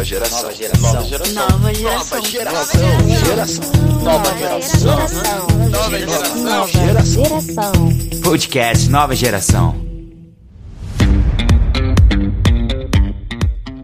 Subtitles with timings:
[0.00, 0.42] Nova geração.
[0.42, 0.92] Nova geração.
[0.92, 1.50] Nova geração.
[1.50, 2.82] Nova geração.
[3.26, 3.72] Geração.
[4.02, 4.96] Nova geração.
[5.68, 6.36] Nova geração.
[6.42, 7.24] Nova Geração.
[7.24, 7.72] geração.
[8.22, 9.76] Podcast Nova Geração.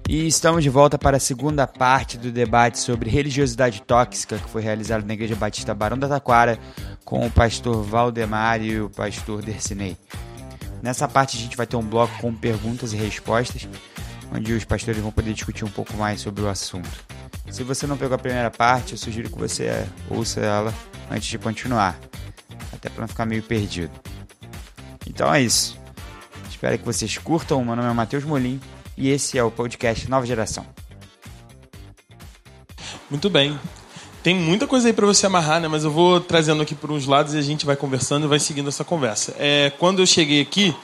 [0.09, 4.63] E estamos de volta para a segunda parte do debate sobre religiosidade tóxica que foi
[4.63, 6.59] realizado na Igreja Batista Barão da Taquara
[7.05, 9.99] com o pastor Valdemar e o pastor Dercinei.
[10.83, 13.69] Nessa parte a gente vai ter um bloco com perguntas e respostas,
[14.33, 16.89] onde os pastores vão poder discutir um pouco mais sobre o assunto.
[17.51, 20.75] Se você não pegou a primeira parte, eu sugiro que você ouça ela
[21.11, 21.99] antes de continuar,
[22.73, 23.93] até para não ficar meio perdido.
[25.07, 25.79] Então é isso.
[26.51, 27.65] Espero que vocês curtam.
[27.65, 28.61] Meu nome é Matheus Molim
[28.97, 30.67] e esse é o podcast Nova Geração.
[33.11, 33.59] Muito bem.
[34.23, 35.69] Tem muita coisa aí para você amarrar, né?
[35.69, 38.41] Mas eu vou trazendo aqui por uns lados e a gente vai conversando e vai
[38.41, 39.37] seguindo essa conversa.
[39.39, 40.75] É, quando eu cheguei aqui,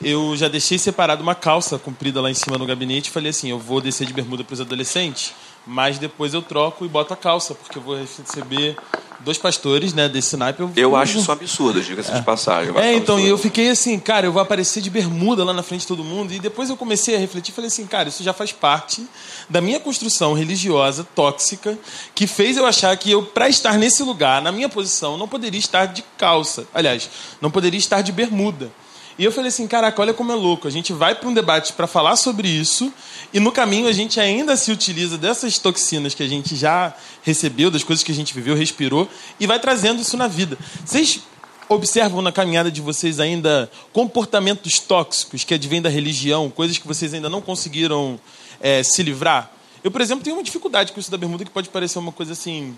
[0.00, 3.50] eu já deixei separado uma calça comprida lá em cima no gabinete e falei assim:
[3.50, 5.32] eu vou descer de bermuda para os adolescentes,
[5.66, 8.76] mas depois eu troco e boto a calça, porque eu vou receber
[9.22, 10.62] dois pastores, né, desse naipe.
[10.76, 12.72] Eu acho isso um absurdo, diga-se de passagem.
[12.74, 13.28] eu É, então, e absurdo.
[13.28, 16.32] eu fiquei assim, cara, eu vou aparecer de bermuda lá na frente de todo mundo.
[16.32, 19.06] E depois eu comecei a refletir e falei assim, cara, isso já faz parte
[19.48, 21.78] da minha construção religiosa tóxica,
[22.14, 25.60] que fez eu achar que eu, para estar nesse lugar, na minha posição, não poderia
[25.60, 26.66] estar de calça.
[26.74, 27.08] Aliás,
[27.40, 28.70] não poderia estar de bermuda.
[29.18, 30.66] E eu falei assim, caraca, olha como é louco.
[30.66, 32.92] A gente vai para um debate para falar sobre isso
[33.32, 37.70] e no caminho a gente ainda se utiliza dessas toxinas que a gente já recebeu,
[37.70, 40.56] das coisas que a gente viveu, respirou e vai trazendo isso na vida.
[40.84, 41.20] Vocês
[41.68, 47.14] observam na caminhada de vocês ainda comportamentos tóxicos que advêm da religião, coisas que vocês
[47.14, 48.18] ainda não conseguiram
[48.60, 49.50] eh, se livrar?
[49.82, 52.32] Eu, por exemplo, tenho uma dificuldade com isso da bermuda que pode parecer uma coisa
[52.32, 52.76] assim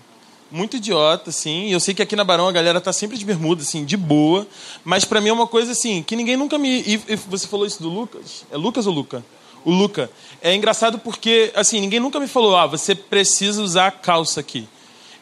[0.55, 1.65] muito idiota, assim.
[1.65, 3.97] E eu sei que aqui na Barão a galera tá sempre de bermuda, assim, de
[3.97, 4.47] boa.
[4.83, 6.81] Mas pra mim é uma coisa assim, que ninguém nunca me.
[6.81, 8.45] E, e você falou isso do Lucas?
[8.49, 9.23] É Lucas ou Luca?
[9.65, 10.09] O Luca.
[10.41, 14.67] É engraçado porque, assim, ninguém nunca me falou, ah, você precisa usar calça aqui.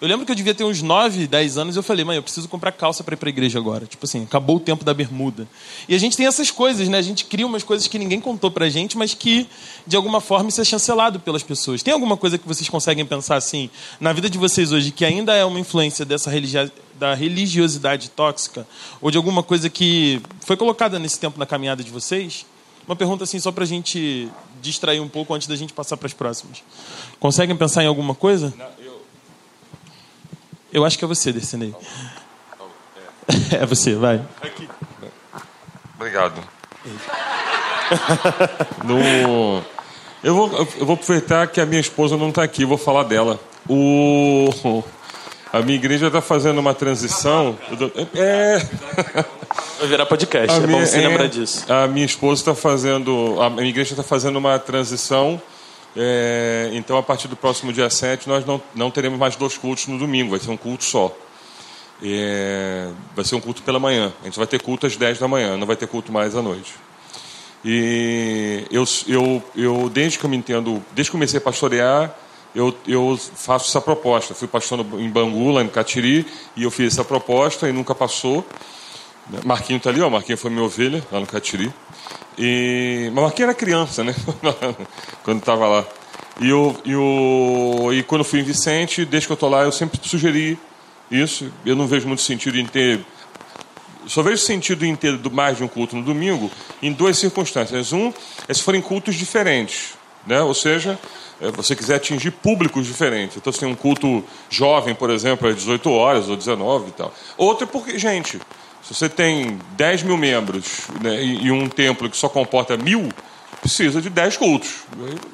[0.04, 2.24] Eu lembro que eu devia ter uns 9, 10 anos e eu falei, mãe, eu
[2.24, 3.86] preciso comprar calça para ir pra igreja agora.
[3.86, 5.48] Tipo assim, acabou o tempo da bermuda.
[5.88, 6.98] E a gente tem essas coisas, né?
[6.98, 9.48] A gente cria umas coisas que ninguém contou pra gente, mas que,
[9.88, 11.82] de alguma forma, isso é chancelado pelas pessoas.
[11.82, 15.36] Tem alguma coisa que vocês conseguem pensar assim, na vida de vocês hoje, que ainda
[15.36, 16.70] é uma influência dessa religi
[17.00, 18.68] da religiosidade tóxica?
[19.00, 22.46] Ou de alguma coisa que foi colocada nesse tempo na caminhada de vocês?
[22.86, 24.28] Uma pergunta assim, só pra gente
[24.62, 26.62] distrair um pouco antes da gente passar para as próximas.
[27.22, 28.54] Conseguem pensar em alguma coisa?
[30.74, 31.74] Eu acho que é você, Dercinei.
[33.52, 34.22] É você, vai.
[35.96, 36.42] Obrigado.
[38.84, 39.62] No...
[40.24, 43.40] Eu, vou, eu vou aproveitar que a minha esposa não está aqui, vou falar dela.
[43.70, 44.84] O...
[45.52, 47.56] A minha igreja está fazendo uma transição.
[48.16, 48.58] É.
[49.80, 51.72] Vai virar podcast, A é bom minha- você é, lembrar disso.
[51.72, 53.40] A minha esposa está fazendo.
[53.40, 55.40] A minha igreja está fazendo uma transição.
[55.96, 59.88] É, então, a partir do próximo dia 7, nós não, não teremos mais dois cultos
[59.88, 61.16] no domingo, vai ser um culto só.
[62.02, 64.12] É, vai ser um culto pela manhã.
[64.22, 66.42] A gente vai ter culto às 10 da manhã, não vai ter culto mais à
[66.42, 66.74] noite.
[67.64, 72.14] E eu, eu, eu desde que eu me entendo, desde que comecei a pastorear,
[72.54, 74.34] eu, eu faço essa proposta.
[74.34, 76.26] Fui pastor em Bangu, lá em Catiri,
[76.56, 78.46] e eu fiz essa proposta e nunca passou.
[79.46, 80.10] Marquinho tá ali, ó.
[80.10, 81.74] Marquinho foi minha ovelha lá no Catiri.
[82.38, 83.10] E...
[83.14, 84.16] Mas Marquinho era criança, né?
[85.24, 85.86] quando estava lá.
[86.40, 87.94] E, eu, e, o...
[87.94, 90.58] e quando eu fui em Vicente, desde que eu tô lá, eu sempre sugeri
[91.10, 91.52] isso.
[91.66, 93.06] Eu não vejo muito sentido em ter.
[94.08, 96.52] Só vejo sentido em ter mais de um culto no domingo
[96.82, 97.94] em duas circunstâncias.
[97.94, 98.12] Um
[98.48, 99.94] é se forem cultos diferentes.
[100.26, 100.42] Né?
[100.42, 100.98] Ou seja,
[101.42, 103.38] é, você quiser atingir públicos diferentes.
[103.38, 107.14] Então, se tem um culto jovem, por exemplo, às 18 horas ou 19 e tal.
[107.38, 108.40] Outro é porque, gente,
[108.84, 113.10] se você tem 10 mil membros né, e, um templo que só comporta mil,
[113.62, 114.84] precisa de 10 cultos.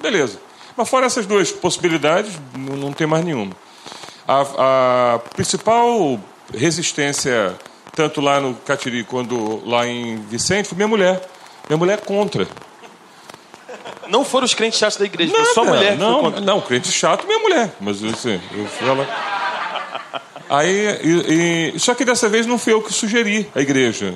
[0.01, 0.39] Beleza.
[0.77, 3.53] Mas fora essas duas possibilidades, não, não tem mais nenhuma.
[4.27, 6.19] A, a principal
[6.53, 7.55] resistência,
[7.95, 11.27] tanto lá no Catiri quanto lá em Vicente, foi minha mulher.
[11.67, 12.47] Minha mulher é contra.
[14.07, 17.39] Não foram os crentes chatos da igreja, foi só mulher não, não, crente chato, minha
[17.39, 17.75] mulher.
[17.79, 19.38] Mas assim, eu fui lá.
[20.49, 24.15] Aí, e- e- só que dessa vez não fui eu que sugeri a igreja.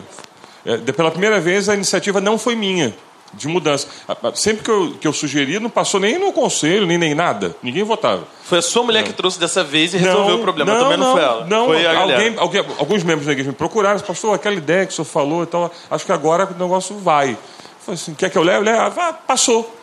[0.66, 2.94] É, pela primeira vez a iniciativa não foi minha
[3.34, 3.88] de mudança.
[4.36, 7.56] Sempre que eu, que eu sugeri, não passou nem no conselho, nem, nem nada.
[7.64, 8.24] Ninguém votava.
[8.44, 10.72] Foi a sua mulher que trouxe dessa vez e resolveu o problema.
[10.72, 11.46] Também não, foi ela.
[11.46, 14.96] Não, foi alguém, alguém- alguns membros da igreja me procuraram, pastor, aquela ideia que o
[14.96, 17.38] senhor falou e tal, acho que agora o negócio vai.
[17.86, 18.70] Falei assim, quer que eu leve?
[18.70, 18.76] Eu?
[18.80, 19.76] Ah, passou.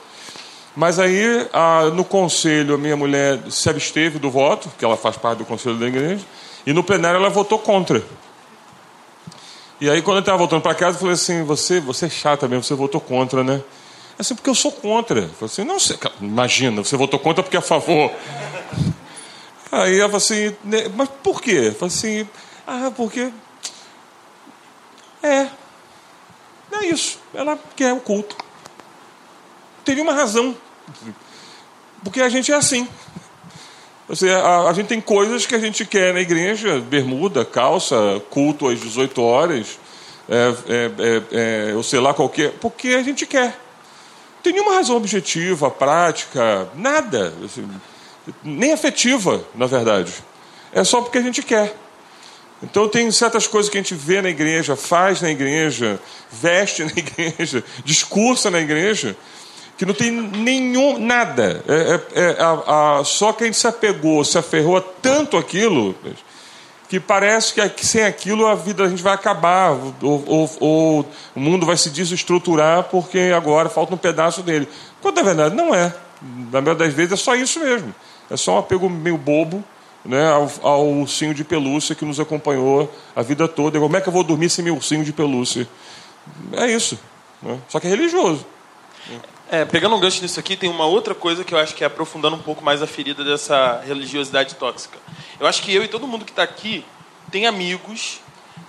[0.74, 1.48] Mas aí,
[1.94, 5.76] no conselho, a minha mulher se absteve do voto, que ela faz parte do conselho
[5.76, 6.24] da igreja,
[6.66, 8.02] e no plenário ela votou contra.
[9.80, 12.46] E aí, quando eu estava voltando para casa, eu falei assim: você, você é chata
[12.46, 13.62] mesmo, você votou contra, né?
[14.18, 15.20] Assim, porque eu sou contra.
[15.20, 15.78] Eu falei assim, não,
[16.20, 18.12] imagina, você votou contra porque é a favor.
[19.72, 21.68] Aí ela falou assim, né, mas por quê?
[21.68, 22.28] Eu falei assim,
[22.66, 23.32] ah, porque.
[25.22, 25.48] É.
[26.72, 27.18] É isso.
[27.32, 28.36] Ela quer o culto.
[29.90, 30.56] Teria uma razão.
[32.04, 32.86] Porque a gente é assim.
[34.06, 37.96] Você, a, a, gente tem coisas que a gente quer na igreja, bermuda, calça,
[38.30, 39.80] culto às 18 horas,
[40.28, 43.46] é, é, é, é, ou sei lá qualquer, porque a gente quer.
[43.46, 47.34] Não tem nenhuma razão objetiva, prática, nada.
[47.44, 47.68] Assim,
[48.44, 50.14] nem afetiva, na verdade.
[50.72, 51.74] É só porque a gente quer.
[52.62, 55.98] Então tem certas coisas que a gente vê na igreja, faz na igreja,
[56.30, 59.16] veste na igreja, discursa na igreja,
[59.80, 61.64] que não tem nenhum, nada.
[61.66, 65.38] É, é, é a, a, só que a gente se apegou, se aferrou a tanto
[65.38, 65.94] aquilo,
[66.86, 69.70] que parece que sem aquilo a vida a gente vai acabar,
[70.02, 74.68] ou, ou, ou o mundo vai se desestruturar porque agora falta um pedaço dele.
[75.00, 75.94] Quando na verdade não é.
[76.52, 77.94] Na maioria das vezes é só isso mesmo.
[78.30, 79.64] É só um apego meio bobo
[80.04, 83.80] né, ao, ao, ursinho de pelúcia que nos acompanhou a vida toda.
[83.80, 85.66] Como é que eu vou dormir sem meu ursinho de pelúcia?
[86.52, 87.00] É isso.
[87.42, 87.58] Né?
[87.66, 88.44] Só que é religioso.
[89.52, 91.86] É, pegando um gancho nisso aqui, tem uma outra coisa que eu acho que é
[91.88, 94.96] aprofundando um pouco mais a ferida dessa religiosidade tóxica.
[95.40, 96.84] Eu acho que eu e todo mundo que está aqui
[97.32, 98.20] tem amigos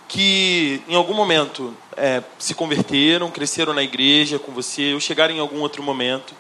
[0.08, 5.40] que em algum momento é, se converteram, cresceram na igreja com você, ou chegaram em
[5.40, 6.34] algum outro momento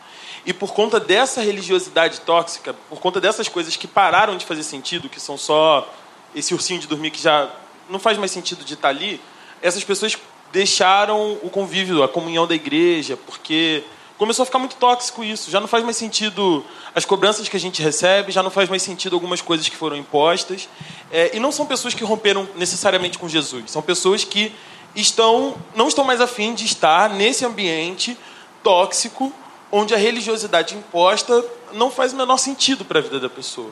[0.43, 5.07] e por conta dessa religiosidade tóxica, por conta dessas coisas que pararam de fazer sentido,
[5.07, 5.87] que são só
[6.33, 7.47] esse ursinho de dormir que já
[7.87, 9.21] não faz mais sentido de estar ali,
[9.61, 10.17] essas pessoas
[10.51, 13.83] deixaram o convívio, a comunhão da igreja, porque
[14.21, 15.49] começou a ficar muito tóxico isso.
[15.49, 16.63] Já não faz mais sentido
[16.93, 19.97] as cobranças que a gente recebe, já não faz mais sentido algumas coisas que foram
[19.97, 20.69] impostas.
[21.11, 24.53] É, e não são pessoas que romperam necessariamente com Jesus, são pessoas que
[24.95, 28.15] estão não estão mais afim de estar nesse ambiente
[28.61, 29.33] tóxico
[29.71, 31.43] onde a religiosidade imposta
[31.73, 33.71] não faz o menor sentido para a vida da pessoa.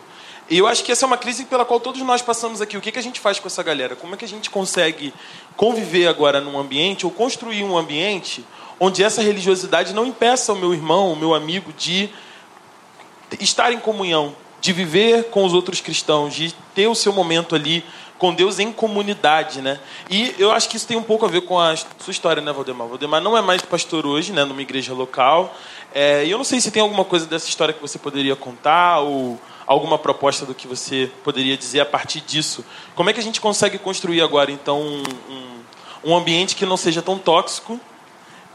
[0.50, 2.76] E eu acho que essa é uma crise pela qual todos nós passamos aqui.
[2.76, 3.96] O que, que a gente faz com essa galera?
[3.96, 5.14] Como é que a gente consegue
[5.56, 8.44] conviver agora num ambiente ou construir um ambiente
[8.80, 12.10] onde essa religiosidade não impeça o meu irmão, o meu amigo de
[13.40, 17.84] estar em comunhão, de viver com os outros cristãos, de ter o seu momento ali
[18.18, 19.80] com Deus em comunidade, né?
[20.10, 22.52] E eu acho que isso tem um pouco a ver com a sua história, né,
[22.52, 22.88] Valdemar?
[22.88, 25.56] Valdemar não é mais pastor hoje, né, numa igreja local.
[25.94, 29.00] É, e eu não sei se tem alguma coisa dessa história que você poderia contar
[29.00, 32.66] ou alguma proposta do que você poderia dizer a partir disso.
[32.94, 36.76] Como é que a gente consegue construir agora, então, um, um, um ambiente que não
[36.76, 37.80] seja tão tóxico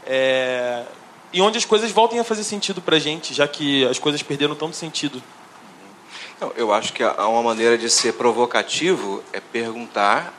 [0.05, 0.83] é,
[1.33, 4.21] e onde as coisas voltem a fazer sentido para a gente, já que as coisas
[4.23, 5.21] perderam tanto sentido
[6.57, 10.33] eu acho que há uma maneira de ser provocativo é perguntar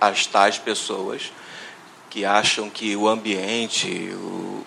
[0.00, 1.32] as, tais pessoas
[2.10, 4.10] que acham que o ambiente,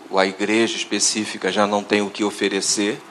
[0.10, 3.02] o, a igreja específica já não tem o que oferecer.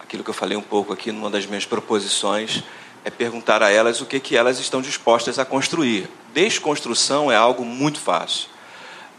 [0.00, 2.62] Aquilo que eu falei um pouco aqui numa das minhas proposições
[3.04, 6.08] é perguntar a elas o que, que elas estão dispostas a construir.
[6.34, 8.48] Desconstrução é algo muito fácil.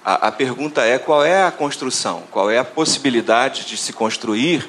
[0.06, 4.68] A, a pergunta é qual é a construção, qual é a possibilidade de se construir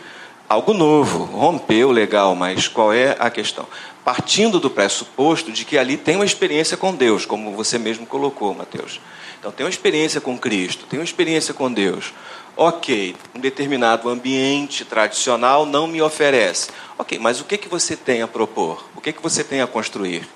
[0.49, 3.67] algo novo, rompeu legal, mas qual é a questão?
[4.05, 8.55] Partindo do pressuposto de que ali tem uma experiência com Deus, como você mesmo colocou,
[8.55, 9.01] Mateus.
[9.41, 12.15] Então, tem uma experiência com Cristo, tem uma experiência com Deus.
[12.57, 16.71] Ok, um determinado ambiente tradicional não me oferece.
[16.97, 18.89] Ok, mas o que, que você tem a propor?
[18.95, 20.27] O que, que você tem a construir?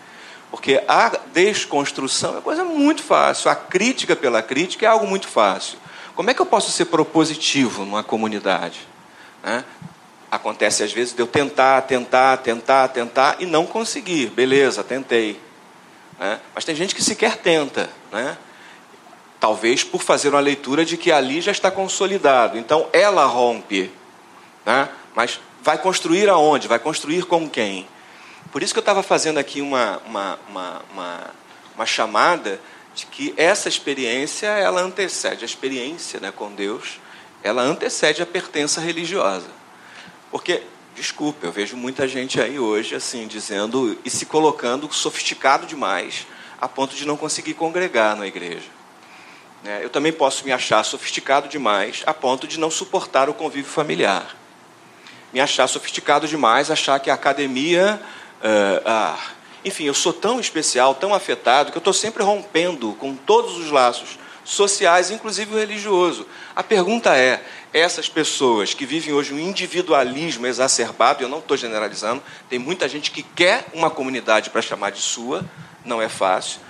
[0.51, 5.79] Porque a desconstrução é coisa muito fácil, a crítica pela crítica é algo muito fácil.
[6.15, 8.81] Como é que eu posso ser propositivo numa comunidade?
[9.43, 9.65] Né?
[10.31, 14.27] Acontece às vezes de eu tentar, tentar, tentar, tentar e não conseguir.
[14.31, 15.41] Beleza, tentei.
[16.19, 16.41] Né?
[16.55, 17.89] Mas tem gente que sequer tenta.
[18.11, 18.37] Né?
[19.39, 22.59] Talvez por fazer uma leitura de que ali já está consolidado.
[22.59, 23.91] Então ela rompe.
[24.67, 24.89] Né?
[25.15, 26.69] Mas vai construir aonde?
[26.69, 27.87] Vai construir com quem?
[28.51, 31.31] Por isso que eu estava fazendo aqui uma, uma, uma, uma,
[31.75, 32.61] uma chamada
[32.95, 36.99] de que essa experiência ela antecede a experiência né, com Deus,
[37.43, 39.47] ela antecede a pertença religiosa.
[40.31, 40.63] Porque,
[40.95, 46.27] desculpe, eu vejo muita gente aí hoje assim dizendo e se colocando sofisticado demais
[46.61, 48.79] a ponto de não conseguir congregar na igreja.
[49.63, 49.81] Né?
[49.83, 54.37] Eu também posso me achar sofisticado demais a ponto de não suportar o convívio familiar.
[55.33, 58.01] Me achar sofisticado demais, achar que a academia.
[58.39, 59.19] Uh, ah,
[59.65, 63.71] enfim, eu sou tão especial, tão afetado, que eu estou sempre rompendo com todos os
[63.71, 66.27] laços sociais, inclusive o religioso.
[66.55, 67.43] A pergunta é:
[67.73, 73.11] essas pessoas que vivem hoje um individualismo exacerbado, eu não estou generalizando, tem muita gente
[73.11, 75.45] que quer uma comunidade para chamar de sua,
[75.85, 76.61] não é fácil,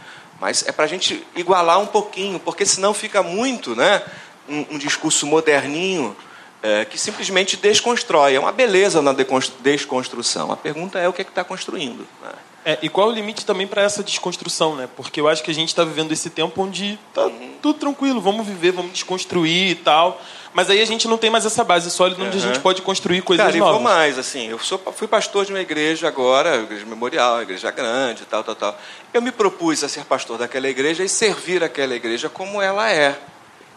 [0.41, 4.03] mas é para a gente igualar um pouquinho, porque senão fica muito, né?
[4.49, 6.17] um, um discurso moderninho
[6.63, 8.35] é, que simplesmente desconstrói.
[8.35, 9.15] É uma beleza na
[9.61, 10.51] desconstrução.
[10.53, 12.07] A pergunta é o que é que está construindo.
[12.23, 12.31] Né?
[12.65, 14.89] É, e qual é o limite também para essa desconstrução, né?
[14.97, 17.55] Porque eu acho que a gente está vivendo esse tempo onde tá uhum.
[17.63, 20.21] tudo tranquilo, vamos viver, vamos desconstruir e tal.
[20.53, 22.43] Mas aí a gente não tem mais essa base sólida onde uhum.
[22.43, 23.75] a gente pode construir coisas Cara, novas.
[23.75, 27.41] Cara, e vou mais, assim, eu sou, fui pastor de uma igreja agora, igreja memorial,
[27.41, 28.79] igreja grande, tal, tal, tal.
[29.15, 33.19] Eu me propus a ser pastor daquela igreja e servir aquela igreja como ela é.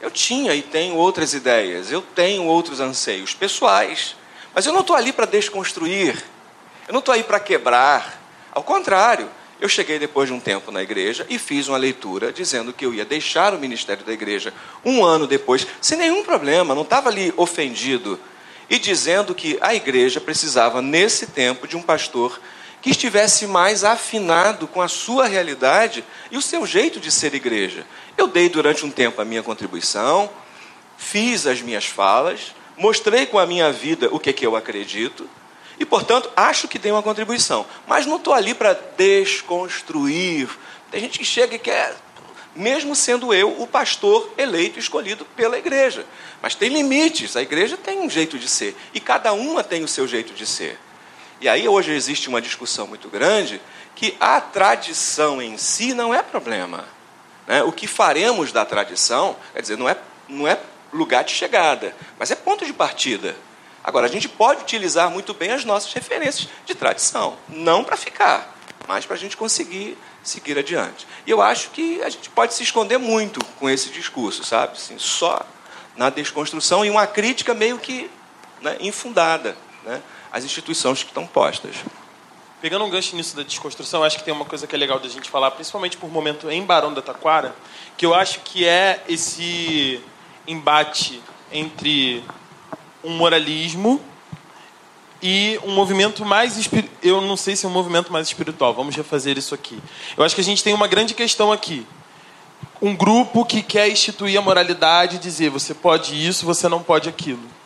[0.01, 4.15] Eu tinha e tenho outras ideias, eu tenho outros anseios pessoais,
[4.53, 6.21] mas eu não estou ali para desconstruir,
[6.87, 8.19] eu não estou aí para quebrar.
[8.51, 9.29] Ao contrário,
[9.59, 12.93] eu cheguei depois de um tempo na igreja e fiz uma leitura dizendo que eu
[12.93, 14.51] ia deixar o ministério da igreja
[14.83, 18.19] um ano depois, sem nenhum problema, não estava ali ofendido,
[18.67, 22.41] e dizendo que a igreja precisava, nesse tempo, de um pastor
[22.81, 27.85] que estivesse mais afinado com a sua realidade e o seu jeito de ser igreja.
[28.17, 30.29] Eu dei durante um tempo a minha contribuição,
[30.97, 35.29] fiz as minhas falas, mostrei com a minha vida o que, é que eu acredito
[35.81, 37.65] e, portanto, acho que dei uma contribuição.
[37.87, 40.47] Mas não estou ali para desconstruir.
[40.91, 41.95] Tem gente que chega e quer,
[42.55, 46.05] mesmo sendo eu o pastor eleito, escolhido pela igreja.
[46.39, 49.87] Mas tem limites, a igreja tem um jeito de ser e cada uma tem o
[49.87, 50.77] seu jeito de ser.
[51.41, 53.59] E aí hoje existe uma discussão muito grande
[53.95, 56.85] que a tradição em si não é problema.
[57.51, 57.61] Né?
[57.63, 59.97] O que faremos da tradição, quer dizer, não é,
[60.29, 60.57] não é
[60.93, 63.35] lugar de chegada, mas é ponto de partida.
[63.83, 68.57] Agora, a gente pode utilizar muito bem as nossas referências de tradição, não para ficar,
[68.87, 71.05] mas para a gente conseguir seguir adiante.
[71.27, 74.77] E eu acho que a gente pode se esconder muito com esse discurso, sabe?
[74.77, 75.45] Assim, só
[75.97, 78.09] na desconstrução e uma crítica meio que
[78.61, 79.57] né, infundada.
[79.83, 80.01] Né?
[80.31, 81.75] as instituições que estão postas.
[82.61, 85.09] Pegando um gancho nisso da desconstrução, acho que tem uma coisa que é legal da
[85.09, 87.55] gente falar, principalmente por momento em Barão da Taquara,
[87.97, 89.99] que eu acho que é esse
[90.47, 92.23] embate entre
[93.03, 93.99] um moralismo
[95.23, 96.69] e um movimento mais
[97.01, 98.75] eu não sei se é um movimento mais espiritual.
[98.75, 99.81] Vamos refazer isso aqui.
[100.15, 101.83] Eu acho que a gente tem uma grande questão aqui.
[102.79, 107.09] Um grupo que quer instituir a moralidade e dizer você pode isso, você não pode
[107.09, 107.60] aquilo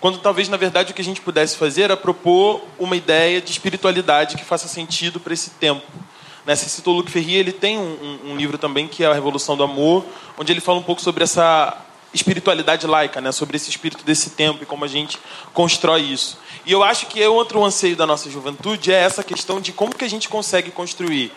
[0.00, 3.50] quando talvez, na verdade, o que a gente pudesse fazer era propor uma ideia de
[3.50, 5.86] espiritualidade que faça sentido para esse tempo.
[6.44, 6.54] Né?
[6.54, 9.56] Você citou Luc Ferrier, ele tem um, um, um, livro também que é A Revolução
[9.56, 10.04] do Amor,
[10.38, 11.76] onde ele fala um pouco sobre essa
[12.12, 13.32] espiritualidade laica, né?
[13.32, 15.18] sobre esse espírito desse tempo e como a gente
[15.52, 16.38] constrói isso.
[16.66, 19.94] E eu acho que é outro anseio da nossa juventude é essa questão de como
[19.94, 21.32] que a gente consegue construir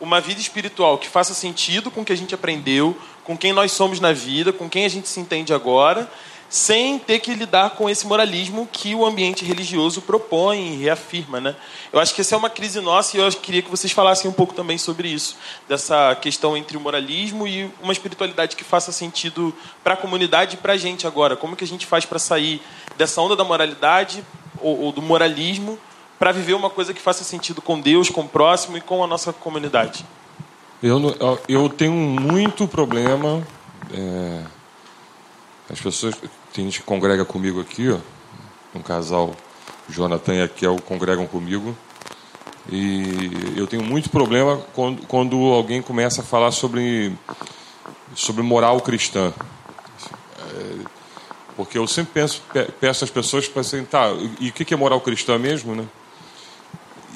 [0.00, 3.70] uma vida espiritual que faça sentido com o que a gente aprendeu, com quem nós
[3.70, 6.10] somos na vida, com quem a gente se entende agora,
[6.52, 11.40] sem ter que lidar com esse moralismo que o ambiente religioso propõe e reafirma.
[11.40, 11.56] Né?
[11.90, 14.34] Eu acho que essa é uma crise nossa e eu queria que vocês falassem um
[14.34, 15.34] pouco também sobre isso,
[15.66, 20.58] dessa questão entre o moralismo e uma espiritualidade que faça sentido para a comunidade e
[20.58, 21.36] para a gente agora.
[21.36, 22.60] Como que a gente faz para sair
[22.98, 24.22] dessa onda da moralidade
[24.60, 25.78] ou, ou do moralismo
[26.18, 29.06] para viver uma coisa que faça sentido com Deus, com o próximo e com a
[29.06, 30.04] nossa comunidade?
[30.82, 31.16] Eu,
[31.48, 33.42] eu tenho muito problema.
[33.90, 34.42] É,
[35.70, 36.14] as pessoas
[36.52, 37.98] tem gente que congrega comigo aqui, ó.
[38.74, 39.34] Um casal,
[39.88, 41.76] Jonathan e Akel, congregam comigo.
[42.70, 47.12] E eu tenho muito problema quando, quando alguém começa a falar sobre,
[48.14, 49.32] sobre moral cristã.
[50.38, 50.78] É,
[51.56, 52.42] porque eu sempre penso,
[52.80, 55.86] peço às pessoas para assim, tá, e o que é moral cristã mesmo, né?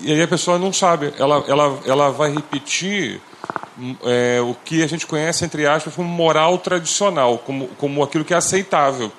[0.00, 3.20] E aí a pessoa não sabe, ela, ela, ela vai repetir
[4.04, 8.34] é, o que a gente conhece, entre aspas, como moral tradicional, como, como aquilo que
[8.34, 9.12] é aceitável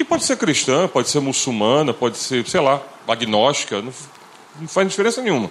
[0.00, 3.92] que pode ser cristã, pode ser muçulmana, pode ser, sei lá, agnóstica, não,
[4.58, 5.50] não faz diferença nenhuma.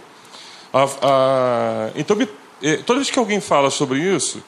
[0.74, 2.28] A, a, então, me,
[2.64, 4.44] eh, toda vez que alguém fala sobre isso,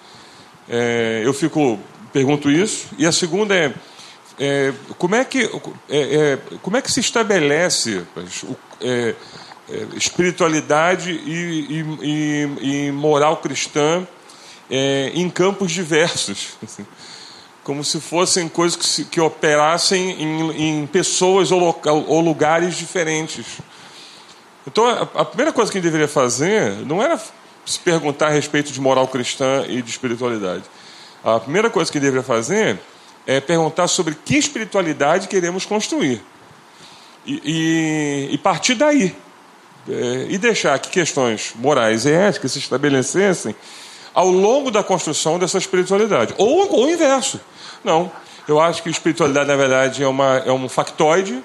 [0.68, 1.80] é, eu fico
[2.12, 2.88] pergunto isso.
[2.98, 3.72] E a segunda é,
[4.40, 5.48] é como é que
[5.88, 8.04] é, como é que se estabelece
[9.96, 14.08] espiritualidade e, e, e, moral cristã
[15.14, 16.58] em campos diversos?
[17.64, 22.76] Como se fossem coisas que, se, que operassem em, em pessoas ou, local, ou, lugares
[22.76, 23.46] diferentes.
[24.66, 27.22] Então, a, a, primeira coisa que a gente deveria fazer não era
[27.64, 30.64] se perguntar a respeito de moral cristã e de espiritualidade.
[31.24, 32.80] A primeira coisa que deveria fazer
[33.28, 36.22] é perguntar sobre que espiritualidade queremos construir.
[37.26, 39.16] E, e partir daí.
[39.90, 43.56] É, e deixar que questões morais e éticas se estabelecessem
[44.14, 46.34] ao longo da construção dessa espiritualidade.
[46.38, 47.40] Ou, ou o inverso.
[47.84, 48.12] Não.
[48.48, 51.42] Eu acho que espiritualidade, na verdade, é, uma, é um factoide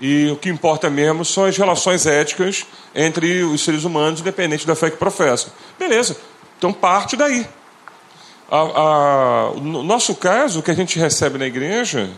[0.00, 4.74] e o que importa mesmo são as relações éticas entre os seres humanos, independente da
[4.74, 5.52] fé que professam.
[5.78, 6.16] Beleza.
[6.58, 7.46] Então parte daí.
[8.50, 12.10] A, a, no nosso caso, o que a gente recebe na igreja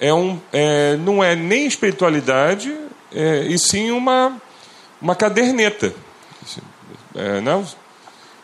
[0.00, 2.74] é um, é, não é nem espiritualidade,
[3.12, 4.40] é, e sim uma,
[5.00, 5.94] uma caderneta.
[7.14, 7.66] É, não?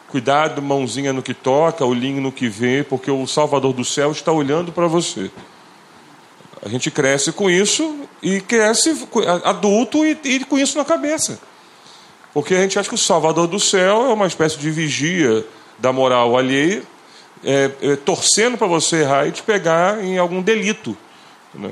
[0.09, 4.33] Cuidado, mãozinha no que toca, olhinho no que vê, porque o Salvador do céu está
[4.33, 5.31] olhando para você.
[6.63, 9.07] A gente cresce com isso e cresce
[9.45, 11.39] adulto e, e com isso na cabeça.
[12.33, 15.45] Porque a gente acha que o Salvador do céu é uma espécie de vigia
[15.79, 16.83] da moral alheia,
[17.45, 20.97] é, é, torcendo para você errar e te pegar em algum delito.
[21.55, 21.71] Né?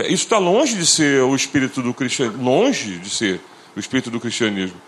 [0.00, 3.40] Isso está longe de ser o espírito do cristianismo, longe de ser
[3.76, 4.80] o espírito do cristianismo.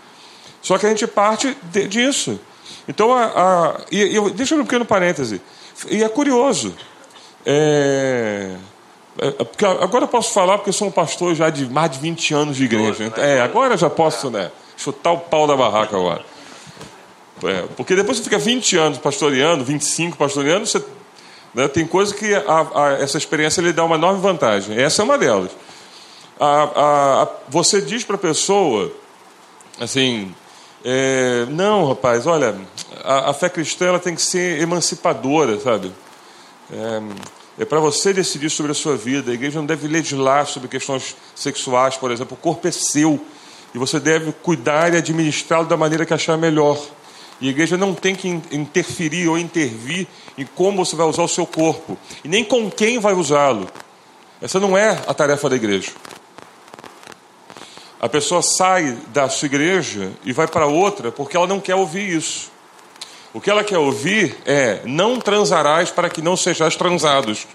[0.61, 2.41] Só que a gente parte de, disso.
[2.88, 5.41] Então, a, a, e, e, deixa eu um pequeno parêntese.
[5.91, 6.75] E é curioso.
[7.45, 8.57] É,
[9.19, 11.99] é, porque agora eu posso falar porque eu sou um pastor já de mais de
[11.99, 13.12] 20 anos de igreja.
[13.17, 16.25] É, agora eu já posso né, chutar o pau da barraca agora.
[17.45, 20.83] É, porque depois você fica 20 anos pastoreando, 25 pastoreando, você,
[21.55, 24.76] né, tem coisa que a, a, essa experiência lhe dá uma enorme vantagem.
[24.79, 25.50] Essa é uma delas.
[26.41, 28.93] A, você diz para a pessoa,
[29.81, 30.35] assim,
[30.85, 32.57] é, não, rapaz, olha,
[33.05, 35.93] a, fé cristã ela tem que ser emancipadora, sabe?
[36.73, 39.31] É, é para você decidir sobre a sua vida.
[39.31, 42.37] A igreja não deve legislar sobre questões sexuais, por exemplo.
[42.37, 43.21] O corpo é seu
[43.75, 46.81] e você deve cuidar e administrá-lo da maneira que achar melhor.
[47.41, 50.07] E a igreja não tem que interferir ou intervir
[50.38, 53.69] em como você vai usar o seu corpo, e nem com quem vai usá-lo.
[54.41, 55.91] Essa não é a tarefa da igreja.
[58.04, 62.06] A pessoa sai da sua igreja e vai para outra porque ela não quer ouvir
[62.06, 62.52] isso.
[63.32, 67.46] O que ela quer ouvir é: não transarás para que não sejais transados.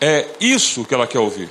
[0.00, 1.50] É isso que ela quer ouvir.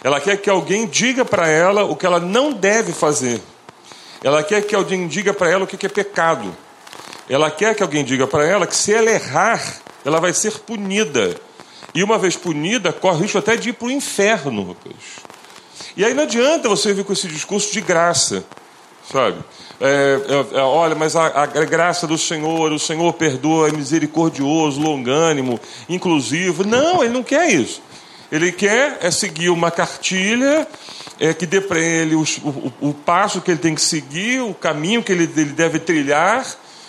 [0.00, 3.42] Ela quer que alguém diga para ela o que ela não deve fazer.
[4.22, 6.56] Ela quer que alguém diga para ela o que é pecado.
[7.28, 11.34] Ela quer que alguém diga para ela que se ela errar, ela vai ser punida.
[11.92, 14.76] E uma vez punida, corre risco até de ir para o inferno.
[15.96, 18.44] E aí não adianta você vir com esse discurso de graça,
[19.10, 19.38] sabe?
[19.80, 24.80] É, é, é, olha, mas a, a, graça do Senhor, o Senhor perdoa, é misericordioso,
[24.80, 26.64] longânimo, inclusivo.
[26.64, 27.80] Não, ele não quer isso.
[28.30, 30.66] Ele quer é seguir uma cartilha
[31.18, 34.52] é, que dê para ele o, o, o, passo que ele tem que seguir, o
[34.52, 36.44] caminho que ele, ele deve trilhar,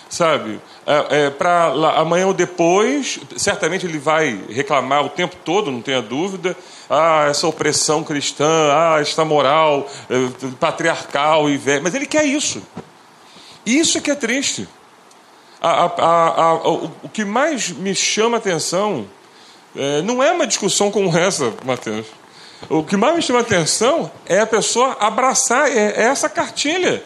[0.08, 0.60] sabe?
[0.86, 6.02] É, é, para amanhã ou depois, certamente ele vai reclamar o tempo todo, não tenha
[6.02, 6.56] dúvida.
[6.92, 11.80] Ah, essa opressão cristã, ah, esta moral é, patriarcal e velha.
[11.80, 12.60] Mas ele quer isso.
[13.64, 14.68] Isso é que é triste.
[15.62, 19.06] A, a, a, o, que mais me chama atenção
[19.76, 22.06] é, não é uma discussão como essa, Mateus.
[22.68, 27.04] O que mais me chama atenção é a pessoa abraçar é, é essa cartilha.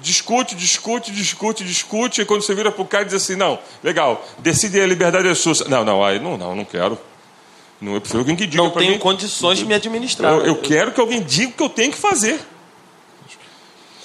[0.00, 3.58] Discute, discute, discute, discute, e quando você vira para o cara e diz assim, não,
[3.82, 5.54] legal, decide a liberdade é sua.
[5.68, 6.98] Não, não, aí não, não, não quero.
[7.80, 10.32] Não, eu prefiro alguém que diga Não tenho mim, condições de me administrar.
[10.34, 12.40] Eu, eu quero que alguém diga o que eu tenho que fazer.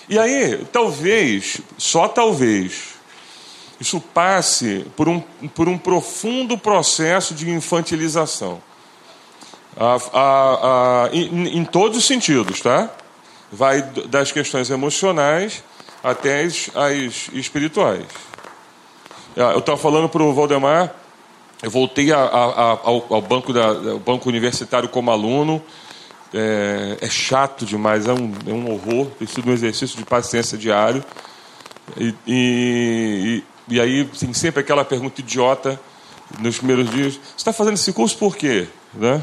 [0.07, 2.95] E aí, talvez, só talvez,
[3.79, 5.19] isso passe por um,
[5.53, 8.61] por um profundo processo de infantilização.
[9.75, 12.89] A, a, a, em, em, todos os sentidos, tá?
[13.51, 15.63] Vai das questões emocionais
[16.01, 18.05] até as, as espirituais.
[19.35, 20.95] Ah, eu estava falando para o Valdemar,
[21.65, 25.59] eu voltei ao, ao, banco, da, ao banco universitário como aluno.
[26.31, 29.07] É, é chato demais, é um, é um horror.
[29.17, 31.03] Tem sido um exercício de paciência diário.
[31.97, 35.79] E, e, e aí tem sempre aquela pergunta idiota
[36.39, 38.67] nos primeiros dias: Você está fazendo esse curso por quê?
[38.93, 39.19] Né?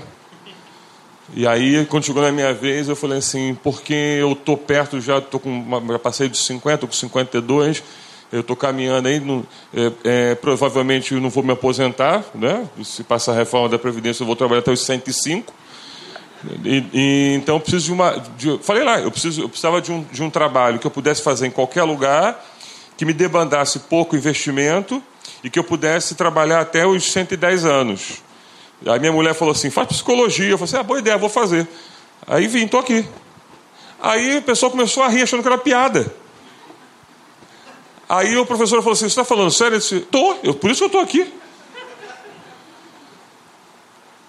[1.34, 5.20] E aí, quando chegou na minha vez, eu falei assim: Porque eu estou perto, já,
[5.20, 7.84] tô com uma, já passei de 50, com 52,
[8.32, 9.22] eu estou caminhando aí,
[9.74, 12.66] é, é, provavelmente eu não vou me aposentar, né?
[12.82, 15.52] Se passar a reforma da Previdência, eu vou trabalhar até os 105.
[16.64, 18.10] E, e, então eu preciso de uma.
[18.38, 21.22] De, falei lá, eu, preciso, eu precisava de um, de um trabalho que eu pudesse
[21.22, 22.42] fazer em qualquer lugar
[22.96, 25.02] que me debandasse pouco investimento
[25.44, 28.22] e que eu pudesse trabalhar até os 110 anos.
[28.86, 30.48] Aí minha mulher falou assim: faz psicologia.
[30.48, 31.68] Eu falei assim: ah, boa ideia, vou fazer.
[32.26, 33.06] Aí vim, estou aqui.
[34.00, 36.21] Aí o pessoal começou a rir, achando que era piada.
[38.12, 39.76] Aí o professor falou assim: Você está falando sério?
[39.76, 41.32] Eu disse: Estou, por isso que eu estou aqui.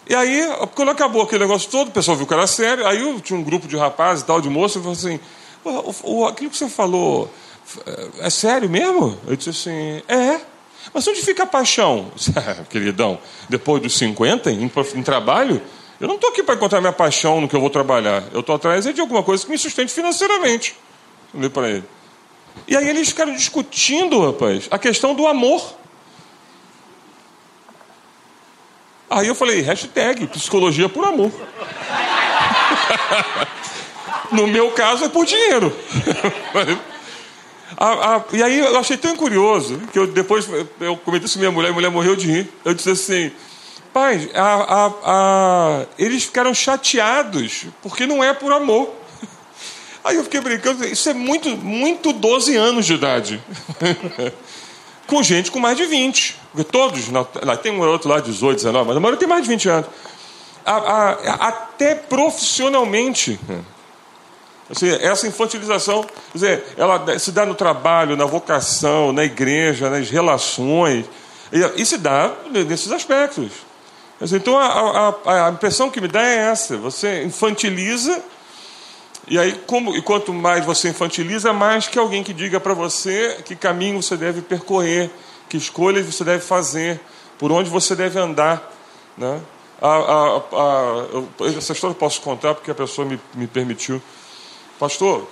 [0.09, 0.41] E aí,
[0.73, 2.87] quando acabou aquele negócio todo, o pessoal viu que era sério.
[2.87, 5.19] Aí eu tinha um grupo de rapazes e tal, de moço, e falou assim:
[5.65, 7.29] o, o, aquilo que você falou
[8.19, 9.19] é sério mesmo?
[9.27, 10.39] Eu disse assim: É.
[10.93, 12.09] Mas onde fica a paixão?
[12.69, 13.19] Queridão,
[13.49, 15.61] depois dos 50, em, em trabalho,
[15.99, 18.23] eu não estou aqui para encontrar minha paixão no que eu vou trabalhar.
[18.31, 20.73] Eu estou atrás de alguma coisa que me sustente financeiramente.
[21.33, 21.83] Falei para ele.
[22.67, 25.75] E aí eles ficaram discutindo, rapaz, a questão do amor.
[29.09, 31.31] Aí eu falei, hashtag psicologia por amor.
[34.31, 35.75] no meu caso é por dinheiro.
[37.77, 40.47] a, a, e aí eu achei tão curioso que eu depois
[40.79, 42.49] eu comentei isso com minha mulher, A mulher morreu de rir.
[42.65, 43.31] Eu disse assim,
[43.93, 49.02] pai, a, eles ficaram chateados porque não é por amor.
[50.03, 53.41] Aí eu fiquei brincando, isso é muito, muito 12 anos de idade.
[55.07, 56.39] com gente com mais de 20.
[56.51, 59.49] Porque todos, lá, tem um outro lá, 18, 19, mas a maioria tem mais de
[59.49, 59.87] 20 anos.
[61.39, 63.39] até profissionalmente.
[64.69, 71.05] Assim, essa infantilização, dizer, ela se dá no trabalho, na vocação, na igreja, nas relações,
[71.51, 73.51] e, e se dá nesses aspectos.
[74.21, 78.23] Então a, a, a, impressão que me dá é essa: você infantiliza,
[79.27, 83.41] e aí, como, e quanto mais você infantiliza, mais que alguém que diga para você
[83.45, 85.09] que caminho você deve percorrer,
[85.47, 86.99] que escolhas você deve fazer,
[87.37, 88.71] por onde você deve andar.
[89.17, 89.39] Né?
[89.81, 94.01] A, a, a, eu, essa história eu posso contar porque a pessoa me, me permitiu.
[94.77, 95.27] Pastor,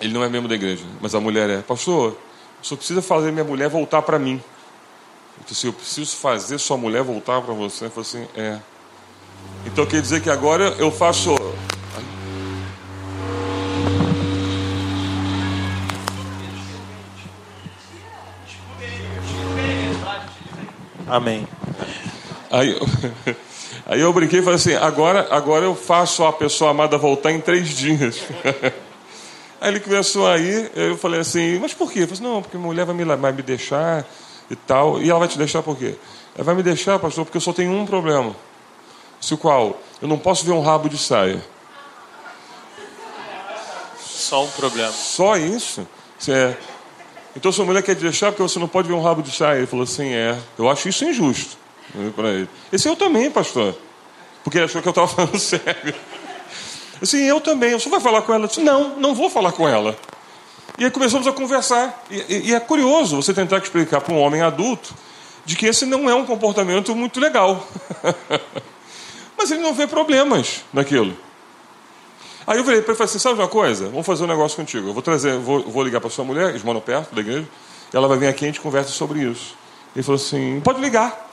[0.00, 1.62] ele não é membro da igreja, mas a mulher é.
[1.62, 2.16] Pastor,
[2.60, 4.42] só precisa fazer minha mulher voltar para mim.
[5.38, 7.86] Eu disse, eu preciso fazer sua mulher voltar para você.
[7.86, 8.58] Eu falei assim, é.
[9.64, 11.34] Então quer dizer que agora eu faço.
[21.16, 21.48] Amém.
[22.50, 22.80] Aí eu,
[23.86, 27.40] aí eu brinquei e falei assim: agora, agora eu faço a pessoa amada voltar em
[27.40, 28.22] três dias.
[29.58, 32.00] Aí ele começou a ir, eu falei assim: mas por quê?
[32.00, 34.04] Eu falei assim, não, porque a mulher vai me, vai me deixar
[34.50, 35.00] e tal.
[35.00, 35.94] E ela vai te deixar por quê?
[36.34, 38.36] Ela vai me deixar, pastor, porque eu só tenho um problema.
[39.18, 39.80] Se o qual?
[40.02, 41.42] Eu não posso ver um rabo de saia.
[43.98, 44.92] Só um problema.
[44.92, 45.88] Só isso?
[46.28, 46.54] É.
[47.36, 49.58] Então sua mulher quer te deixar porque você não pode ver um rabo de saia.
[49.58, 50.36] Ele falou assim: é.
[50.58, 51.56] Eu acho isso injusto
[52.14, 52.48] para ele.
[52.72, 53.76] Esse eu também, pastor.
[54.42, 55.94] Porque ele achou que eu estava falando sério.
[57.00, 57.72] Assim, eu também.
[57.72, 58.44] Você vai falar com ela?
[58.44, 59.96] Eu disse, não, não vou falar com ela.
[60.78, 62.04] E aí começamos a conversar.
[62.10, 64.94] E, e, e é curioso você tentar explicar para um homem adulto
[65.44, 67.66] de que esse não é um comportamento muito legal.
[69.36, 71.16] Mas ele não vê problemas naquilo.
[72.46, 73.88] Aí eu falei para ele assim: sabe uma coisa?
[73.88, 74.88] Vamos fazer um negócio contigo.
[74.88, 77.46] Eu vou trazer, vou, vou ligar para sua mulher, irmão perto da igreja,
[77.92, 79.56] ela vai vir aqui e a gente conversa sobre isso.
[79.94, 81.26] Ele falou assim: pode ligar.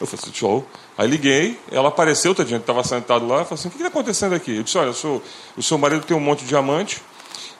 [0.00, 0.64] Eu falei assim, show.
[0.96, 4.56] Aí liguei, ela apareceu, tadinha, estava sentado lá, falou assim, o que está acontecendo aqui?
[4.56, 5.20] Eu disse, olha, sou,
[5.56, 7.02] o seu marido tem um monte de diamante,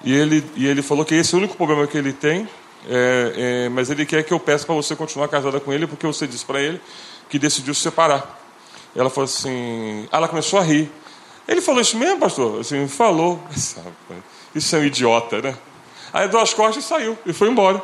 [0.05, 2.49] e ele, e ele falou que esse é o único problema que ele tem,
[2.89, 6.07] é, é, mas ele quer que eu peça para você continuar casada com ele, porque
[6.07, 6.81] você disse para ele
[7.29, 8.41] que decidiu se separar.
[8.95, 10.91] Ela falou assim, ela começou a rir.
[11.49, 12.61] Ele falou isso mesmo, pastor?
[12.61, 13.43] Assim, falou.
[14.55, 15.57] Isso é um idiota, né?
[16.13, 17.83] Aí deu as costas e saiu, e foi embora.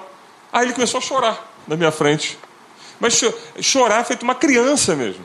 [0.52, 2.38] Aí ele começou a chorar na minha frente.
[3.00, 3.20] Mas
[3.60, 5.24] chorar feito uma criança mesmo.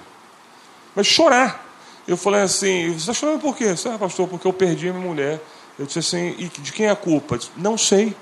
[0.96, 1.66] Mas chorar.
[2.08, 3.76] Eu falei assim, você está chorando por quê?
[3.76, 5.40] Você, ah, pastor, porque eu perdi a minha mulher.
[5.78, 7.38] Eu disse assim, e de quem é a culpa?
[7.38, 8.16] Disse, não sei.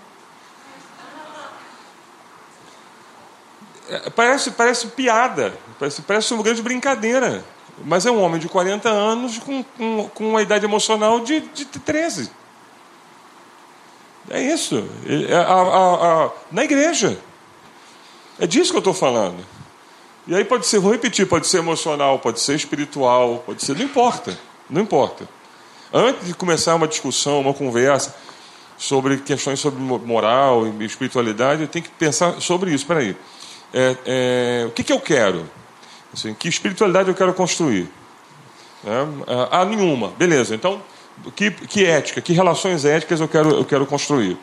[3.89, 7.45] É, parece, parece piada, parece, parece uma grande brincadeira.
[7.85, 11.65] Mas é um homem de 40 anos com, com, com uma idade emocional de, de
[11.65, 12.31] 13.
[14.29, 14.87] É isso.
[15.05, 17.19] É, a, a, a, na igreja.
[18.39, 19.43] É disso que eu estou falando.
[20.27, 23.85] E aí pode ser, vou repetir, pode ser emocional, pode ser espiritual, pode ser, não
[23.85, 24.37] importa,
[24.69, 25.27] não importa.
[25.93, 28.13] Antes de começar uma discussão, uma conversa
[28.77, 32.83] sobre questões sobre moral e espiritualidade, eu tenho que pensar sobre isso.
[32.83, 33.15] Espera aí,
[33.73, 35.49] é, é, o que, que eu quero?
[36.13, 37.89] Assim, que espiritualidade eu quero construir?
[38.85, 40.55] É, ah, nenhuma, beleza.
[40.55, 40.81] Então,
[41.35, 44.37] que, que ética, que relações éticas eu quero, eu quero construir?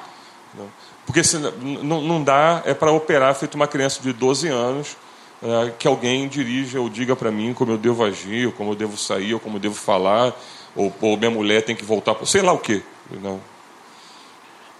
[1.06, 4.96] Porque se, não, não dá é para operar feito uma criança de 12 anos,
[5.42, 8.74] é, que alguém dirija ou diga para mim como eu devo agir, ou como eu
[8.74, 10.34] devo sair, ou como eu devo falar,
[10.74, 12.82] ou, ou minha mulher tem que voltar sei lá o quê.
[13.22, 13.40] Não.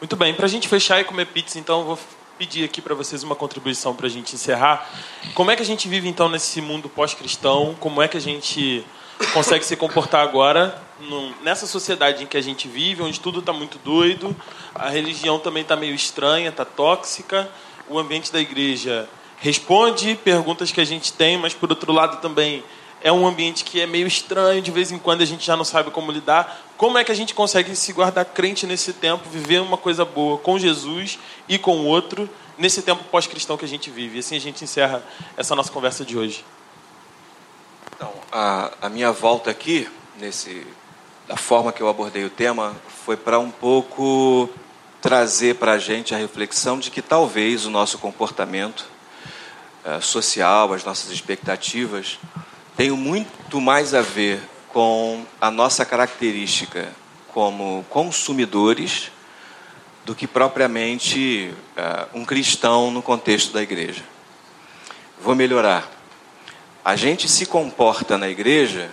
[0.00, 1.98] Muito bem, para a gente fechar e comer pizza, então vou
[2.38, 4.88] pedir aqui para vocês uma contribuição para a gente encerrar.
[5.34, 7.76] Como é que a gente vive então nesse mundo pós-cristão?
[7.78, 8.84] Como é que a gente
[9.32, 10.82] consegue se comportar agora
[11.42, 14.34] nessa sociedade em que a gente vive, onde tudo está muito doido,
[14.74, 17.48] a religião também está meio estranha, está tóxica,
[17.88, 22.64] o ambiente da igreja responde perguntas que a gente tem, mas por outro lado também
[23.04, 25.62] é um ambiente que é meio estranho, de vez em quando a gente já não
[25.62, 26.64] sabe como lidar.
[26.78, 30.38] Como é que a gente consegue se guardar crente nesse tempo, viver uma coisa boa
[30.38, 34.16] com Jesus e com o outro, nesse tempo pós-cristão que a gente vive?
[34.16, 35.04] E assim a gente encerra
[35.36, 36.46] essa nossa conversa de hoje.
[37.94, 39.86] Então, a, a minha volta aqui,
[40.18, 40.66] nesse,
[41.28, 44.48] da forma que eu abordei o tema, foi para um pouco
[45.02, 48.86] trazer para a gente a reflexão de que talvez o nosso comportamento
[49.84, 52.18] é, social, as nossas expectativas,
[52.76, 56.88] tem muito mais a ver com a nossa característica
[57.32, 59.12] como consumidores
[60.04, 64.02] do que propriamente uh, um cristão no contexto da igreja.
[65.20, 65.90] Vou melhorar.
[66.84, 68.90] A gente se comporta na igreja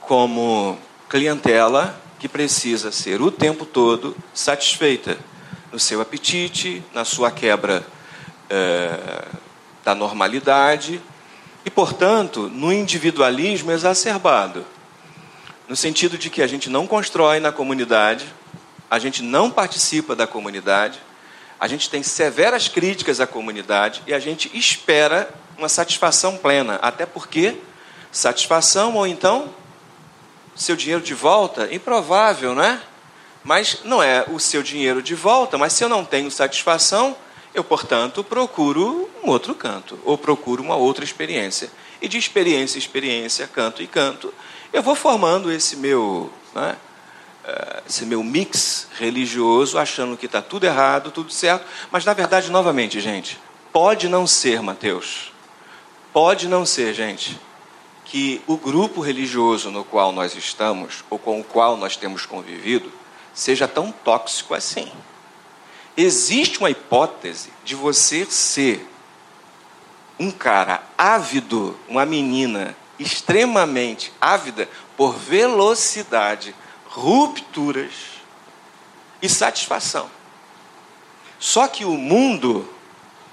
[0.00, 5.18] como clientela que precisa ser o tempo todo satisfeita
[5.72, 7.84] no seu apetite, na sua quebra
[8.44, 9.36] uh,
[9.84, 11.02] da normalidade
[11.66, 14.64] e, portanto, no individualismo exacerbado.
[15.68, 18.24] No sentido de que a gente não constrói na comunidade,
[18.88, 21.00] a gente não participa da comunidade,
[21.58, 26.76] a gente tem severas críticas à comunidade e a gente espera uma satisfação plena.
[26.80, 27.56] Até porque
[28.12, 29.52] satisfação ou então
[30.54, 32.80] seu dinheiro de volta, improvável, não é?
[33.42, 37.16] Mas não é o seu dinheiro de volta, mas se eu não tenho satisfação,
[37.56, 41.70] eu, portanto, procuro um outro canto, ou procuro uma outra experiência.
[42.02, 44.32] E de experiência em experiência, canto e canto,
[44.74, 46.76] eu vou formando esse meu né,
[47.44, 52.50] eh, esse meu mix religioso, achando que está tudo errado, tudo certo, mas na verdade,
[52.50, 53.38] novamente, gente,
[53.72, 55.32] pode não ser, Mateus,
[56.12, 57.40] pode não ser, gente,
[58.04, 62.92] que o grupo religioso no qual nós estamos, ou com o qual nós temos convivido,
[63.32, 64.92] seja tão tóxico assim.
[65.96, 68.86] Existe uma hipótese de você ser
[70.18, 76.54] um cara ávido, uma menina extremamente ávida por velocidade,
[76.86, 77.92] rupturas
[79.20, 80.10] e satisfação.
[81.38, 82.68] Só que o mundo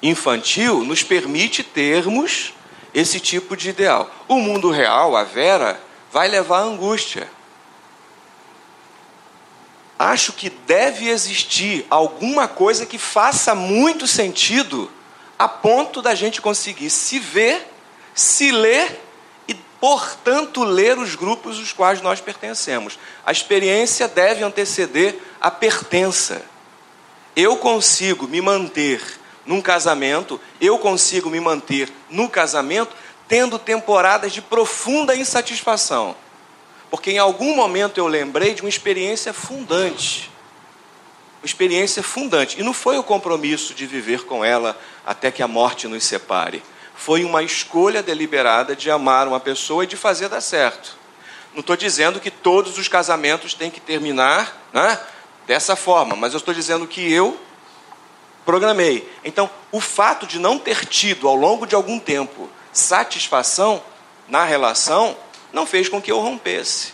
[0.01, 2.53] infantil nos permite termos
[2.93, 4.09] esse tipo de ideal.
[4.27, 7.29] O mundo real, a Vera, vai levar à angústia.
[10.03, 14.91] Acho que deve existir alguma coisa que faça muito sentido
[15.39, 17.65] a ponto da gente conseguir se ver,
[18.13, 18.99] se ler
[19.79, 22.97] portanto, ler os grupos os quais nós pertencemos.
[23.25, 26.41] A experiência deve anteceder a pertença.
[27.35, 29.01] Eu consigo me manter
[29.45, 32.95] num casamento, eu consigo me manter no casamento
[33.27, 36.15] tendo temporadas de profunda insatisfação.
[36.93, 40.29] Porque em algum momento eu lembrei de uma experiência fundante.
[41.41, 42.59] Uma experiência fundante.
[42.59, 46.61] E não foi o compromisso de viver com ela até que a morte nos separe
[46.93, 50.95] foi uma escolha deliberada de amar uma pessoa e de fazer dar certo.
[51.55, 54.99] Não estou dizendo que todos os casamentos têm que terminar né,
[55.47, 57.39] dessa forma, mas eu estou dizendo que eu
[58.45, 59.11] programei.
[59.25, 63.81] Então, o fato de não ter tido ao longo de algum tempo satisfação
[64.27, 65.17] na relação
[65.53, 66.93] não fez com que eu rompesse.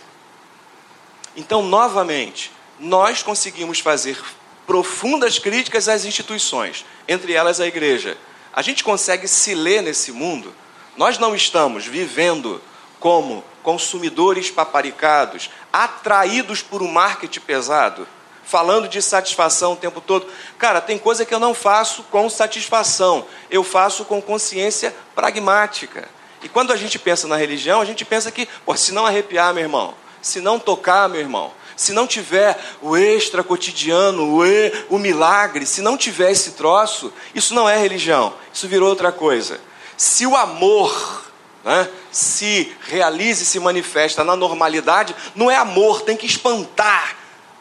[1.34, 4.22] Então, novamente, nós conseguimos fazer
[4.66, 8.16] profundas críticas às instituições, entre elas a igreja
[8.52, 10.54] a gente consegue se ler nesse mundo.
[10.96, 12.60] Nós não estamos vivendo
[12.98, 18.06] como consumidores paparicados, atraídos por um marketing pesado,
[18.44, 20.26] falando de satisfação o tempo todo.
[20.58, 26.08] Cara, tem coisa que eu não faço com satisfação, eu faço com consciência pragmática.
[26.42, 29.52] E quando a gente pensa na religião, a gente pensa que, pô, se não arrepiar,
[29.52, 34.72] meu irmão, se não tocar, meu irmão, se não tiver o extra cotidiano, o, e,
[34.88, 39.60] o milagre, se não tiver esse troço, isso não é religião, isso virou outra coisa.
[39.96, 41.24] Se o amor
[41.64, 47.16] né, se realiza e se manifesta na normalidade, não é amor, tem que espantar.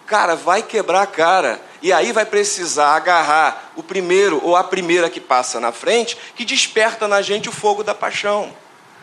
[0.05, 1.61] Cara, vai quebrar a cara.
[1.81, 6.43] E aí vai precisar agarrar o primeiro ou a primeira que passa na frente, que
[6.43, 8.53] desperta na gente o fogo da paixão.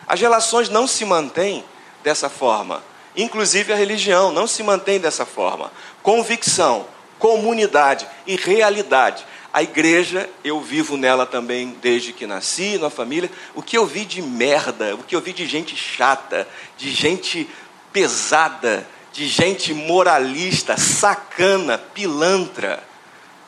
[0.07, 1.63] As relações não se mantêm
[2.03, 2.81] dessa forma.
[3.15, 5.71] Inclusive a religião não se mantém dessa forma.
[6.01, 6.85] Convicção,
[7.19, 9.25] comunidade e realidade.
[9.51, 13.29] A igreja, eu vivo nela também desde que nasci, na família.
[13.55, 17.49] O que eu vi de merda, o que eu vi de gente chata, de gente
[17.91, 22.83] pesada, de gente moralista, sacana, pilantra.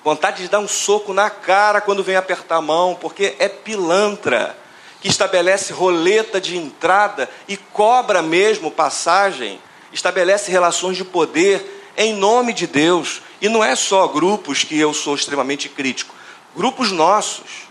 [0.04, 4.58] Vontade de dar um soco na cara quando vem apertar a mão, porque é pilantra
[5.02, 9.60] que estabelece roleta de entrada e cobra mesmo passagem,
[9.94, 13.22] estabelece relações de poder em nome de Deus.
[13.42, 16.14] E não é só grupos que eu sou extremamente crítico,
[16.56, 17.70] grupos nossos.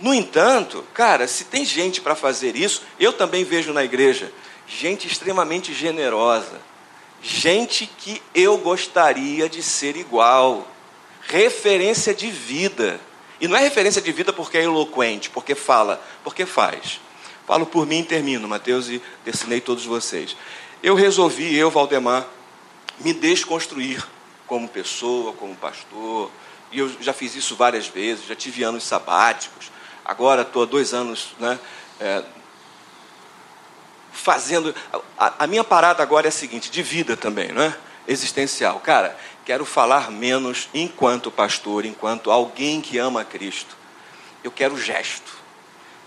[0.00, 4.32] No entanto, cara, se tem gente para fazer isso, eu também vejo na igreja
[4.68, 6.60] gente extremamente generosa,
[7.22, 10.68] gente que eu gostaria de ser igual,
[11.26, 13.00] referência de vida.
[13.40, 17.00] E não é referência de vida porque é eloquente, porque fala, porque faz.
[17.46, 20.36] Falo por mim e termino, Mateus, e destinei todos vocês.
[20.82, 22.26] Eu resolvi, eu, Valdemar,
[23.00, 24.04] me desconstruir
[24.46, 26.30] como pessoa, como pastor.
[26.72, 29.70] E eu já fiz isso várias vezes, já tive anos sabáticos.
[30.04, 31.58] Agora estou há dois anos né,
[32.00, 32.24] é,
[34.12, 34.74] fazendo.
[35.16, 37.76] A, a, minha parada agora é a seguinte, de vida também, não é?
[38.08, 38.80] Existencial.
[38.80, 43.76] Cara, quero falar menos enquanto pastor, enquanto alguém que ama Cristo.
[44.42, 45.36] Eu quero gesto.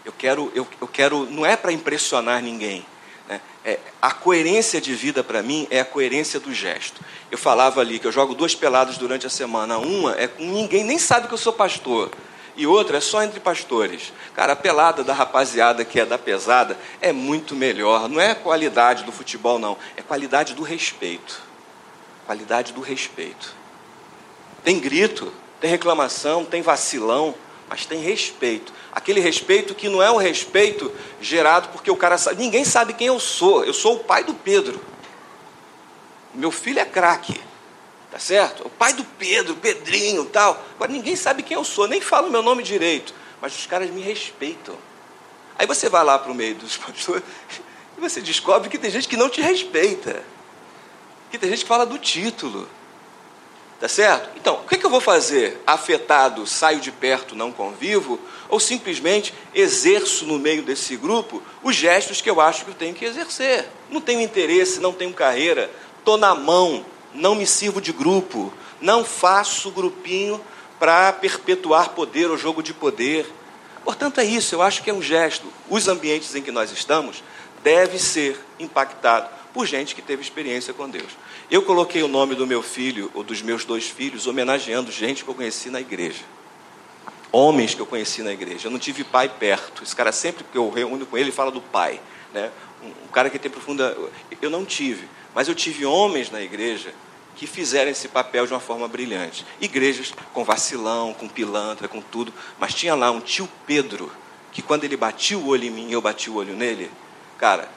[0.04, 2.84] Eu quero, eu, eu quero, não é para impressionar ninguém.
[3.30, 3.40] Né?
[3.64, 7.00] É, a coerência de vida para mim é a coerência do gesto.
[7.30, 9.78] Eu falava ali que eu jogo duas peladas durante a semana.
[9.78, 12.10] Uma é com ninguém, nem sabe que eu sou pastor
[12.56, 14.14] e outra é só entre pastores.
[14.34, 18.10] Cara, a pelada da rapaziada que é da pesada é muito melhor.
[18.10, 19.78] Não é qualidade do futebol, não.
[19.96, 21.51] É qualidade do respeito.
[22.32, 23.54] Qualidade do respeito.
[24.64, 27.36] Tem grito, tem reclamação, tem vacilão,
[27.68, 28.72] mas tem respeito.
[28.90, 30.90] Aquele respeito que não é um respeito
[31.20, 32.42] gerado porque o cara sabe.
[32.42, 33.66] Ninguém sabe quem eu sou.
[33.66, 34.80] Eu sou o pai do Pedro.
[36.34, 37.38] Meu filho é craque.
[38.10, 38.66] Tá certo?
[38.66, 40.58] O pai do Pedro, Pedrinho tal.
[40.76, 44.00] Agora ninguém sabe quem eu sou, nem falo meu nome direito, mas os caras me
[44.00, 44.78] respeitam.
[45.60, 47.24] Aí você vai lá para o meio dos pastores
[47.98, 50.24] e você descobre que tem gente que não te respeita.
[51.32, 52.68] Que tem gente que fala do título.
[53.80, 54.30] Tá certo?
[54.36, 55.60] Então, o que, que eu vou fazer?
[55.66, 58.20] Afetado, saio de perto, não convivo?
[58.48, 62.94] Ou simplesmente exerço no meio desse grupo os gestos que eu acho que eu tenho
[62.94, 63.68] que exercer?
[63.90, 69.04] Não tenho interesse, não tenho carreira, estou na mão, não me sirvo de grupo, não
[69.04, 70.40] faço grupinho
[70.78, 73.26] para perpetuar poder ou jogo de poder.
[73.84, 75.52] Portanto, é isso, eu acho que é um gesto.
[75.68, 77.24] Os ambientes em que nós estamos
[77.64, 81.12] deve ser impactado por gente que teve experiência com Deus.
[81.50, 85.30] Eu coloquei o nome do meu filho, ou dos meus dois filhos, homenageando gente que
[85.30, 86.24] eu conheci na igreja.
[87.32, 88.68] Homens que eu conheci na igreja.
[88.68, 89.84] Eu não tive pai perto.
[89.84, 92.02] Esse cara, sempre que eu reúno com ele, fala do pai.
[92.34, 92.52] Né?
[92.84, 93.98] Um, um cara que tem profunda.
[94.42, 95.08] Eu não tive.
[95.34, 96.94] Mas eu tive homens na igreja
[97.36, 99.46] que fizeram esse papel de uma forma brilhante.
[99.62, 102.34] Igrejas com vacilão, com pilantra, com tudo.
[102.60, 104.12] Mas tinha lá um tio Pedro,
[104.52, 106.92] que quando ele batia o olho em mim, eu bati o olho nele.
[107.38, 107.70] Cara,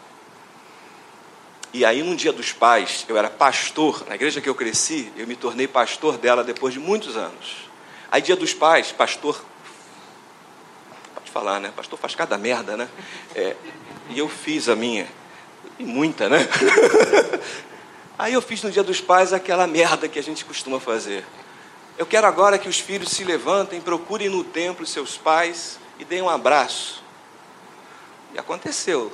[1.74, 5.26] e aí, num dia dos pais, eu era pastor, na igreja que eu cresci, eu
[5.26, 7.68] me tornei pastor dela depois de muitos anos.
[8.12, 9.44] Aí, dia dos pais, pastor.
[11.16, 11.72] Pode falar, né?
[11.74, 12.88] Pastor faz cada merda, né?
[13.34, 13.56] É,
[14.10, 15.08] e eu fiz a minha.
[15.76, 16.46] E muita, né?
[18.16, 21.24] Aí eu fiz no Dia dos Pais aquela merda que a gente costuma fazer.
[21.98, 26.22] Eu quero agora que os filhos se levantem, procurem no templo seus pais e deem
[26.22, 27.02] um abraço.
[28.32, 29.12] E aconteceu.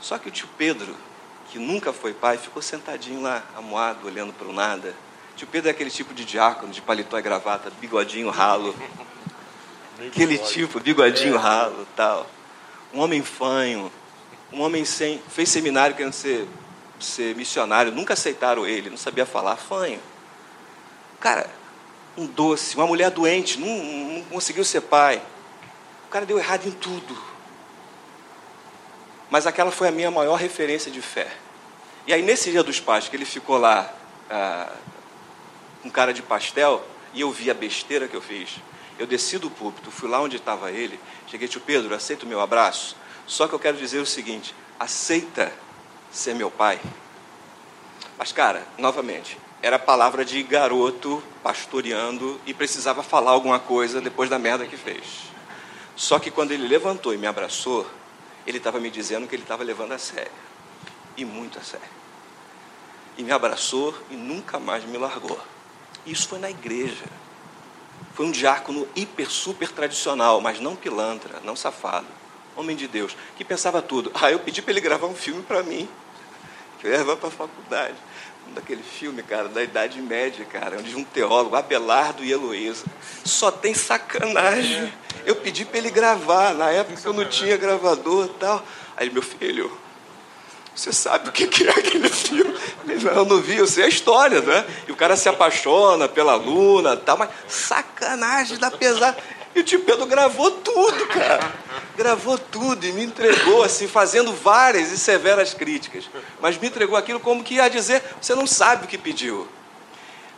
[0.00, 0.96] Só que o tio Pedro,
[1.52, 4.94] que nunca foi pai, ficou sentadinho lá, amuado, olhando para o nada.
[5.36, 8.74] Tio Pedro é aquele tipo de diácono, de paletó e gravata, bigodinho ralo.
[10.06, 12.26] Aquele tipo, bigodinho ralo, tal.
[12.90, 13.92] Um homem fanho,
[14.50, 15.22] um homem sem.
[15.28, 16.48] fez seminário querendo ser,
[16.98, 20.00] ser missionário, nunca aceitaram ele, não sabia falar, fanho.
[21.20, 21.50] Cara,
[22.16, 25.20] um doce, uma mulher doente, não, não conseguiu ser pai.
[26.06, 27.14] O cara deu errado em tudo.
[29.32, 31.26] Mas aquela foi a minha maior referência de fé.
[32.06, 33.90] E aí, nesse dia dos pais, que ele ficou lá
[34.28, 34.70] ah,
[35.82, 38.56] com cara de pastel, e eu vi a besteira que eu fiz,
[38.98, 42.42] eu desci do púlpito, fui lá onde estava ele, cheguei, tio Pedro, aceita o meu
[42.42, 42.94] abraço?
[43.26, 45.50] Só que eu quero dizer o seguinte: aceita
[46.10, 46.78] ser meu pai.
[48.18, 54.38] Mas, cara, novamente, era palavra de garoto pastoreando e precisava falar alguma coisa depois da
[54.38, 55.32] merda que fez.
[55.96, 57.86] Só que quando ele levantou e me abraçou,
[58.46, 60.32] ele estava me dizendo que ele estava levando a sério.
[61.16, 61.88] E muito a sério.
[63.16, 65.38] E me abraçou e nunca mais me largou.
[66.06, 67.04] Isso foi na igreja.
[68.14, 72.06] Foi um diácono hiper, super tradicional, mas não pilantra, não safado
[72.56, 74.10] homem de Deus, que pensava tudo.
[74.14, 75.88] Ah, eu pedi para ele gravar um filme para mim,
[76.78, 77.96] que eu ia levar para a faculdade.
[78.48, 82.84] Daquele filme, cara, da Idade Média, cara, onde um teólogo, Abelardo e Heloísa.
[83.24, 84.92] Só tem sacanagem.
[85.24, 88.62] Eu pedi para ele gravar, na época eu não tinha gravador e tal.
[88.96, 89.74] Aí, meu filho,
[90.74, 92.54] você sabe o que é aquele filme?
[93.14, 94.66] Eu não vi, eu sei a história, né?
[94.88, 99.16] E o cara se apaixona pela Luna tal, mas sacanagem da pesada.
[99.54, 101.52] E o tio Pedro gravou tudo, cara.
[101.96, 106.08] Gravou tudo e me entregou, assim, fazendo várias e severas críticas.
[106.40, 109.46] Mas me entregou aquilo como que ia dizer: você não sabe o que pediu.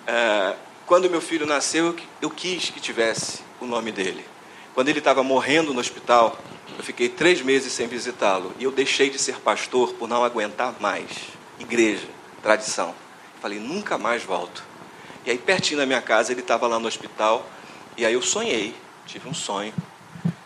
[0.06, 0.54] É,
[0.84, 4.24] quando meu filho nasceu, eu quis que tivesse o nome dele.
[4.74, 6.36] Quando ele estava morrendo no hospital,
[6.76, 8.52] eu fiquei três meses sem visitá-lo.
[8.58, 11.08] E eu deixei de ser pastor por não aguentar mais.
[11.60, 12.08] Igreja,
[12.42, 12.92] tradição.
[13.40, 14.64] Falei, nunca mais volto.
[15.24, 17.48] E aí, pertinho da minha casa, ele estava lá no hospital.
[17.96, 18.74] E aí eu sonhei
[19.06, 19.72] tive um sonho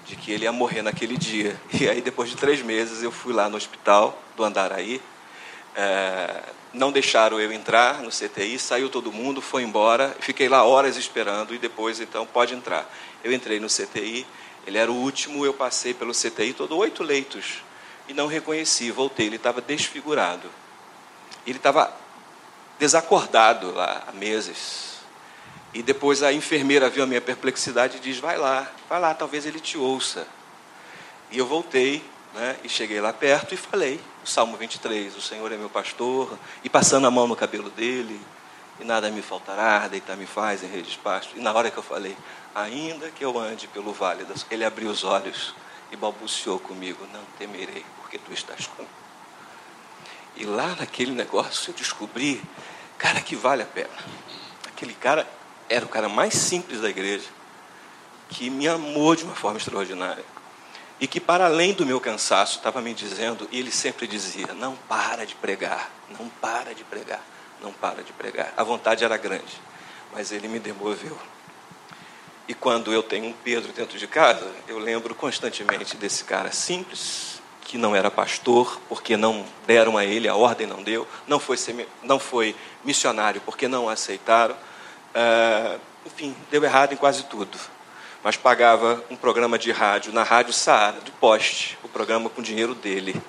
[0.04, 1.58] de que ele ia morrer naquele dia.
[1.72, 5.00] E aí, depois de três meses, eu fui lá no hospital do Andaraí.
[5.76, 6.42] É,
[6.72, 10.16] não deixaram eu entrar no CTI, saiu todo mundo, foi embora.
[10.20, 12.90] Fiquei lá horas esperando e depois, então, pode entrar.
[13.22, 14.26] Eu entrei no CTI,
[14.66, 17.62] ele era o último, eu passei pelo CTI, todo oito leitos
[18.08, 18.90] e não reconheci.
[18.90, 20.50] Voltei, ele estava desfigurado.
[21.46, 21.94] Ele estava
[22.78, 24.87] desacordado lá há meses.
[25.74, 29.44] E depois a enfermeira viu a minha perplexidade e diz: Vai lá, vai lá, talvez
[29.46, 30.26] ele te ouça.
[31.30, 32.02] E eu voltei
[32.34, 36.38] né, e cheguei lá perto e falei o Salmo 23, o Senhor é meu pastor,
[36.62, 38.20] e passando a mão no cabelo dele,
[38.80, 41.36] e nada me faltará, deitar-me faz em redes pastos.
[41.36, 42.16] E na hora que eu falei,
[42.54, 44.46] ainda que eu ande pelo vale das...
[44.50, 45.54] Ele abriu os olhos
[45.90, 48.92] e balbuciou comigo, não temerei, porque tu estás comigo.
[50.36, 52.40] E lá naquele negócio eu descobri,
[52.96, 53.88] cara, que vale a pena.
[54.68, 55.26] Aquele cara
[55.68, 57.26] era o cara mais simples da igreja,
[58.28, 60.24] que me amou de uma forma extraordinária
[61.00, 64.74] e que, para além do meu cansaço, estava me dizendo, e ele sempre dizia: não
[64.88, 67.22] para de pregar, não para de pregar,
[67.62, 68.52] não para de pregar.
[68.56, 69.60] A vontade era grande,
[70.12, 71.16] mas ele me demoveu.
[72.48, 77.42] E quando eu tenho um Pedro dentro de casa, eu lembro constantemente desse cara simples,
[77.60, 81.58] que não era pastor, porque não deram a ele, a ordem não deu, não foi,
[82.02, 84.56] não foi missionário, porque não aceitaram.
[85.14, 87.58] Uh, enfim, deu errado em quase tudo
[88.22, 92.74] mas pagava um programa de rádio na Rádio Saara, do Poste, o programa com dinheiro
[92.74, 93.20] dele,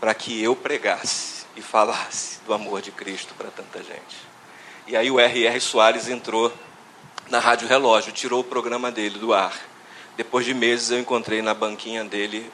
[0.00, 4.16] para que eu pregasse e falasse do amor de Cristo para tanta gente.
[4.86, 5.60] E aí o R.R.
[5.60, 6.52] Soares entrou
[7.28, 9.54] na Rádio Relógio, tirou o programa dele do ar.
[10.16, 12.50] Depois de meses eu encontrei na banquinha dele,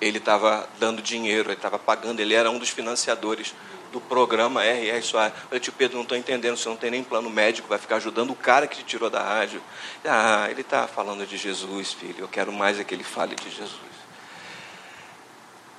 [0.00, 3.54] ele estava dando dinheiro, ele estava pagando, ele era um dos financiadores
[3.94, 5.02] do programa R.R.
[5.02, 5.38] Soares.
[5.44, 8.30] Falei, tio Pedro, não estou entendendo, você não tem nem plano médico, vai ficar ajudando
[8.30, 9.62] o cara que te tirou da rádio.
[10.04, 13.48] Ah, ele está falando de Jesus, filho, eu quero mais é que ele fale de
[13.48, 13.94] Jesus.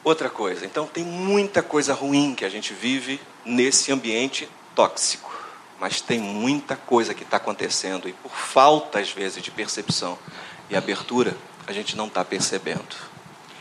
[0.02, 5.34] Outra coisa, então tem muita coisa ruim que a gente vive nesse ambiente tóxico,
[5.78, 10.18] mas tem muita coisa que está acontecendo e por falta, às vezes, de percepção
[10.70, 11.36] e abertura,
[11.68, 12.96] a gente não está percebendo.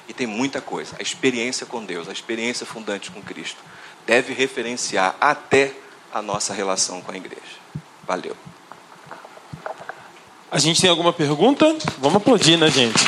[0.06, 0.94] E tem muita coisa.
[0.98, 3.58] A experiência com Deus, a experiência fundante com Cristo,
[4.06, 5.72] deve referenciar até
[6.12, 7.40] a nossa relação com a igreja.
[8.06, 8.36] Valeu.
[10.50, 11.76] A gente tem alguma pergunta?
[11.98, 13.02] Vamos aplaudir, né, gente?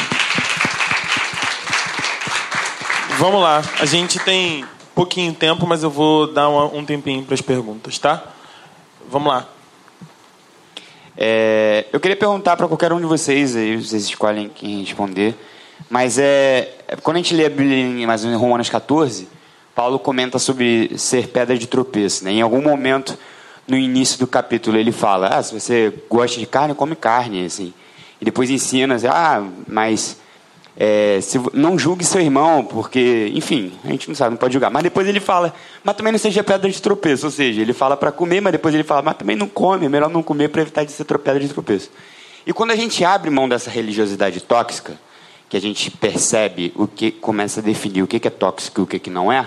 [3.18, 3.62] Vamos lá.
[3.78, 8.24] A gente tem pouquinho tempo, mas eu vou dar um tempinho para as perguntas, tá?
[9.08, 9.48] Vamos lá.
[11.16, 15.34] É, eu queria perguntar para qualquer um de vocês, aí vocês escolhem quem responder,
[15.88, 19.28] mas é, quando a gente lê a Bíblia em, mais em Romanos 14,
[19.76, 22.24] Paulo comenta sobre ser pedra de tropeço.
[22.24, 22.32] Né?
[22.32, 23.16] Em algum momento,
[23.68, 27.44] no início do capítulo, ele fala: ah, se você gosta de carne, come carne.
[27.44, 27.74] Assim.
[28.18, 30.16] E depois ensina: assim, ah, mas
[30.78, 34.70] é, se, não julgue seu irmão, porque, enfim, a gente não sabe, não pode julgar.
[34.70, 35.54] Mas depois ele fala:
[35.84, 37.26] mas também não seja pedra de tropeço.
[37.26, 39.88] Ou seja, ele fala para comer, mas depois ele fala: mas também não come, é
[39.90, 41.90] melhor não comer para evitar de ser pedra de tropeço.
[42.46, 44.98] E quando a gente abre mão dessa religiosidade tóxica,
[45.50, 48.86] que a gente percebe o que começa a definir o que é tóxico e o
[48.86, 49.46] que não é,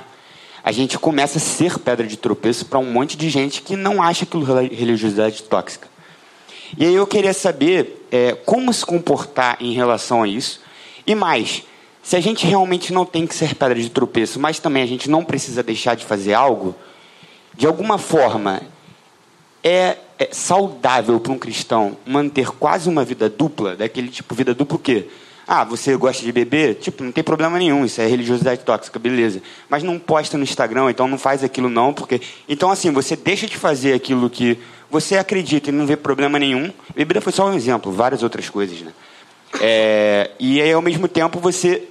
[0.64, 4.02] a gente começa a ser pedra de tropeço para um monte de gente que não
[4.02, 5.88] acha aquilo religiosidade tóxica.
[6.78, 10.62] E aí eu queria saber é, como se comportar em relação a isso.
[11.06, 11.64] E mais,
[12.04, 15.10] se a gente realmente não tem que ser pedra de tropeço, mas também a gente
[15.10, 16.76] não precisa deixar de fazer algo,
[17.56, 18.62] de alguma forma
[19.64, 24.78] é, é saudável para um cristão manter quase uma vida dupla, daquele tipo vida dupla
[24.78, 25.08] o quê?
[25.52, 26.76] Ah, você gosta de beber?
[26.76, 29.42] Tipo, não tem problema nenhum, isso é religiosidade tóxica, beleza.
[29.68, 32.22] Mas não posta no Instagram, então não faz aquilo não, porque.
[32.48, 34.60] Então, assim, você deixa de fazer aquilo que
[34.92, 36.72] você acredita e não vê problema nenhum.
[36.96, 38.94] Bebida foi só um exemplo, várias outras coisas, né?
[39.60, 40.30] É...
[40.40, 41.82] E aí, ao mesmo tempo, você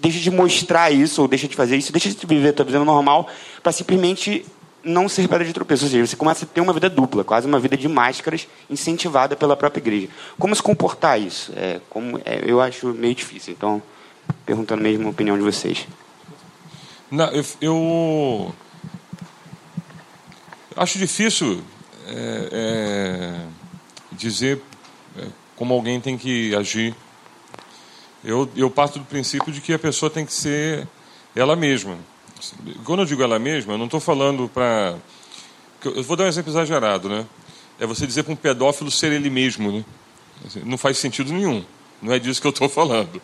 [0.00, 2.82] deixa de mostrar isso, ou deixa de fazer isso, deixa de viver a sua vida
[2.82, 3.28] normal,
[3.62, 4.46] para simplesmente
[4.88, 5.84] não ser pedra de tropeço.
[5.84, 9.36] Ou seja, você começa a ter uma vida dupla, quase uma vida de máscaras, incentivada
[9.36, 10.08] pela própria igreja.
[10.38, 11.52] Como se comportar isso?
[11.54, 13.52] É, como, é, eu acho meio difícil.
[13.52, 13.82] Então,
[14.44, 15.86] perguntando mesmo a opinião de vocês.
[17.10, 18.54] Não, eu, eu
[20.76, 21.62] acho difícil
[22.06, 23.46] é, é
[24.12, 24.60] dizer
[25.16, 25.26] é,
[25.56, 26.94] como alguém tem que agir.
[28.24, 30.86] Eu, eu parto do princípio de que a pessoa tem que ser
[31.34, 31.96] ela mesma.
[32.84, 34.96] Quando eu digo ela mesma, eu não estou falando para.
[35.84, 37.26] Eu vou dar um exemplo exagerado, né?
[37.78, 39.84] É você dizer para um pedófilo ser ele mesmo, né?
[40.44, 41.64] Assim, não faz sentido nenhum.
[42.02, 43.20] Não é disso que eu estou falando,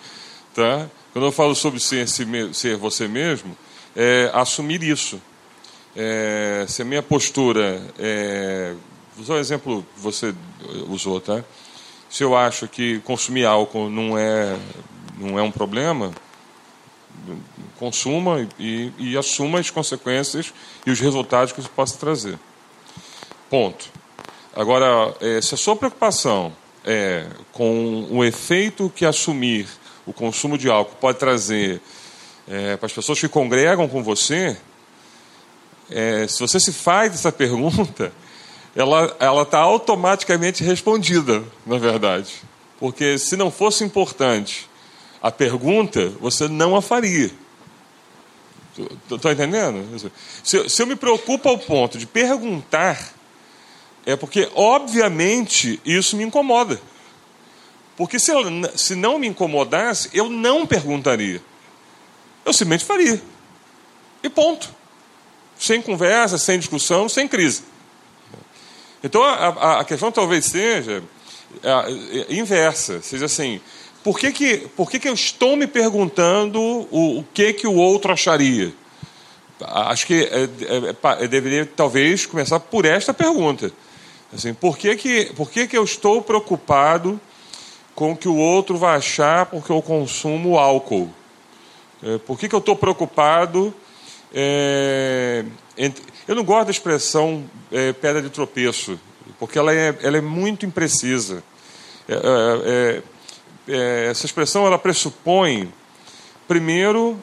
[0.55, 0.89] tá?
[1.13, 3.57] Quando eu falo sobre ser, ser você mesmo,
[3.95, 5.21] é assumir isso.
[5.97, 8.75] É, se a minha postura é,
[9.15, 10.35] vou usar o exemplo que você
[10.89, 11.45] usou, tá?
[12.11, 14.57] Se eu acho que consumir álcool não é
[15.19, 16.13] não é um problema,
[17.85, 20.55] consuma e, e assuma as consequências
[20.87, 22.39] e os resultados que isso possa trazer.
[23.51, 23.91] Ponto.
[24.57, 26.51] Agora, é, se a sua preocupação
[26.83, 29.69] é com o efeito que assumir
[30.07, 31.81] o consumo de álcool pode trazer
[32.49, 34.57] é, para as pessoas que congregam com você,
[35.91, 38.13] é, se você se faz essa pergunta,
[38.75, 42.33] ela ela está automaticamente respondida, na verdade,
[42.81, 44.71] porque se não fosse importante
[45.23, 47.44] a pergunta, você não a faria.
[49.11, 50.11] Estou entendendo?
[50.43, 53.13] Se, se eu me preocupo ao ponto de perguntar,
[54.05, 56.81] é porque, obviamente, isso me incomoda.
[57.97, 58.43] Porque se, eu,
[58.77, 61.41] se não me incomodasse, eu não perguntaria.
[62.45, 63.23] Eu simplesmente faria.
[64.23, 64.69] E ponto.
[65.59, 67.63] Sem conversa, sem discussão, sem crise.
[69.03, 71.03] Então a, a questão talvez seja
[71.63, 71.91] a, a,
[72.35, 73.01] inversa.
[73.03, 73.61] Seja assim,
[74.05, 77.75] por que, que, por que, que eu estou me perguntando o, o que, que o
[77.75, 78.71] outro acharia?
[79.63, 83.73] Acho que é, é, é, deveria talvez começar por esta pergunta.
[84.33, 87.19] Assim, por que, que, por que, que eu estou preocupado
[87.95, 91.09] com o que o outro vai achar porque eu consumo álcool?
[92.03, 93.73] É, por que, que eu estou preocupado?
[94.35, 95.47] É,
[95.79, 99.01] entre, eu não gosto da expressão é, pedra de tropeço,
[99.39, 101.43] porque ela é, ela é muito imprecisa.
[102.07, 103.03] É,
[103.69, 105.73] é, é, essa expressão ela pressupõe,
[106.47, 107.19] primeiro,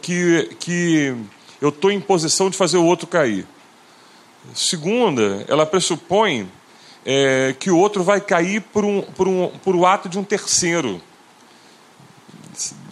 [0.00, 1.14] que, que
[1.60, 3.46] eu estou em posição de fazer o outro cair.
[4.54, 6.50] Segunda, ela pressupõe
[7.04, 10.24] é, que o outro vai cair por, um, por, um, por o ato de um
[10.24, 11.00] terceiro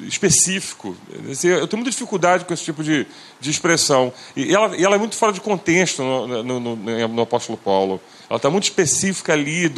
[0.00, 0.96] específico.
[1.10, 3.06] Eu tenho muita dificuldade com esse tipo de,
[3.40, 4.12] de expressão.
[4.36, 6.76] E ela, e ela é muito fora de contexto no, no, no,
[7.08, 8.00] no apóstolo Paulo.
[8.28, 9.72] Ela está muito específica ali,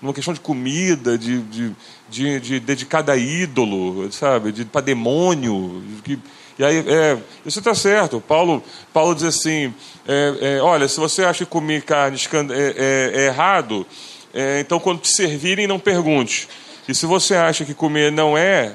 [0.00, 1.72] numa questão de comida, de, de,
[2.10, 4.50] de, de dedicada a ídolo, sabe?
[4.50, 5.82] De, para demônio.
[6.02, 6.18] Que,
[6.58, 8.20] e aí, é, isso está certo.
[8.20, 9.72] Paulo, Paulo diz assim:
[10.06, 12.18] é, é, olha, se você acha que comer carne
[12.50, 13.86] é, é, é errado,
[14.34, 16.48] é, então quando te servirem, não pergunte.
[16.88, 18.72] E se você acha que comer não é,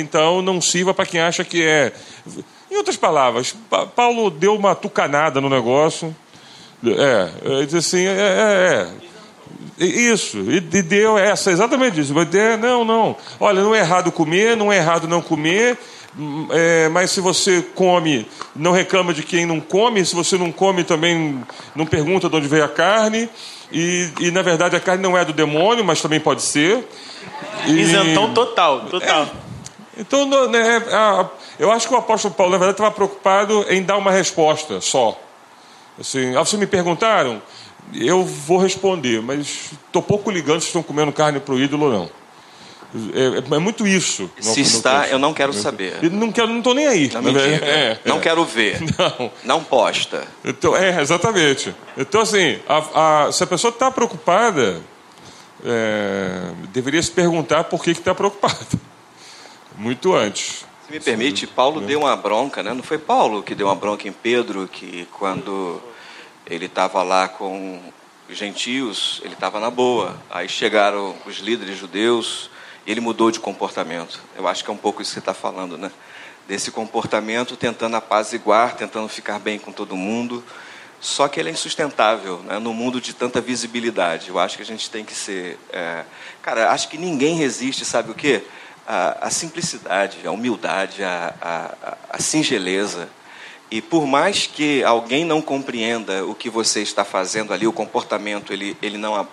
[0.00, 1.92] então não sirva para quem acha que é.
[2.68, 3.54] Em outras palavras,
[3.94, 6.14] Paulo deu uma tucanada no negócio.
[6.90, 8.88] É, ele diz assim: é,
[9.78, 12.14] é, isso, e deu essa, exatamente isso.
[12.60, 13.16] Não, não.
[13.40, 15.78] Olha, não é errado comer, não é errado não comer,
[16.50, 20.04] é, mas se você come, não reclama de quem não come.
[20.04, 21.42] Se você não come, também
[21.74, 23.28] não pergunta de onde veio a carne.
[23.72, 26.86] E, e na verdade a carne não é do demônio, mas também pode ser.
[27.66, 27.80] E...
[27.80, 29.22] Isentão total, total.
[29.22, 29.44] É,
[30.00, 31.26] então, né, a,
[31.58, 35.18] eu acho que o apóstolo Paulo, na verdade, estava preocupado em dar uma resposta só.
[35.98, 37.40] Assim, ah, vocês me perguntaram,
[37.94, 41.92] eu vou responder, mas estou pouco ligando se estão comendo carne para o ídolo ou
[41.92, 42.24] não.
[43.12, 44.30] É, é, muito isso.
[44.40, 45.98] Se está, eu não quero saber.
[46.00, 47.10] Eu não quero, não estou nem aí.
[47.12, 48.78] Não, é, é, não quero ver.
[48.96, 49.30] Não.
[49.42, 50.24] Não posta.
[50.44, 51.74] Então, é, exatamente.
[51.96, 54.80] Então, assim, a, a, se a pessoa está preocupada,
[55.64, 58.64] é, deveria se perguntar por que está preocupada.
[59.76, 60.64] Muito antes.
[60.86, 62.74] Se me permite, Paulo deu uma bronca, né?
[62.74, 65.82] Não foi Paulo que deu uma bronca em Pedro, que quando
[66.46, 67.80] ele estava lá com
[68.28, 70.14] gentios, ele estava na boa.
[70.30, 72.50] Aí chegaram os líderes judeus
[72.86, 74.20] e ele mudou de comportamento.
[74.36, 75.90] Eu acho que é um pouco isso que você está falando, né?
[76.46, 80.44] Desse comportamento tentando apaziguar, tentando ficar bem com todo mundo.
[81.00, 82.58] Só que ele é insustentável né?
[82.58, 84.28] no mundo de tanta visibilidade.
[84.28, 85.58] Eu acho que a gente tem que ser.
[85.72, 86.04] É...
[86.42, 88.42] Cara, acho que ninguém resiste, sabe o quê?
[88.86, 93.08] A, a simplicidade, a humildade, a, a, a singeleza.
[93.70, 98.52] E por mais que alguém não compreenda o que você está fazendo ali, o comportamento,
[98.52, 99.26] ele, ele, não,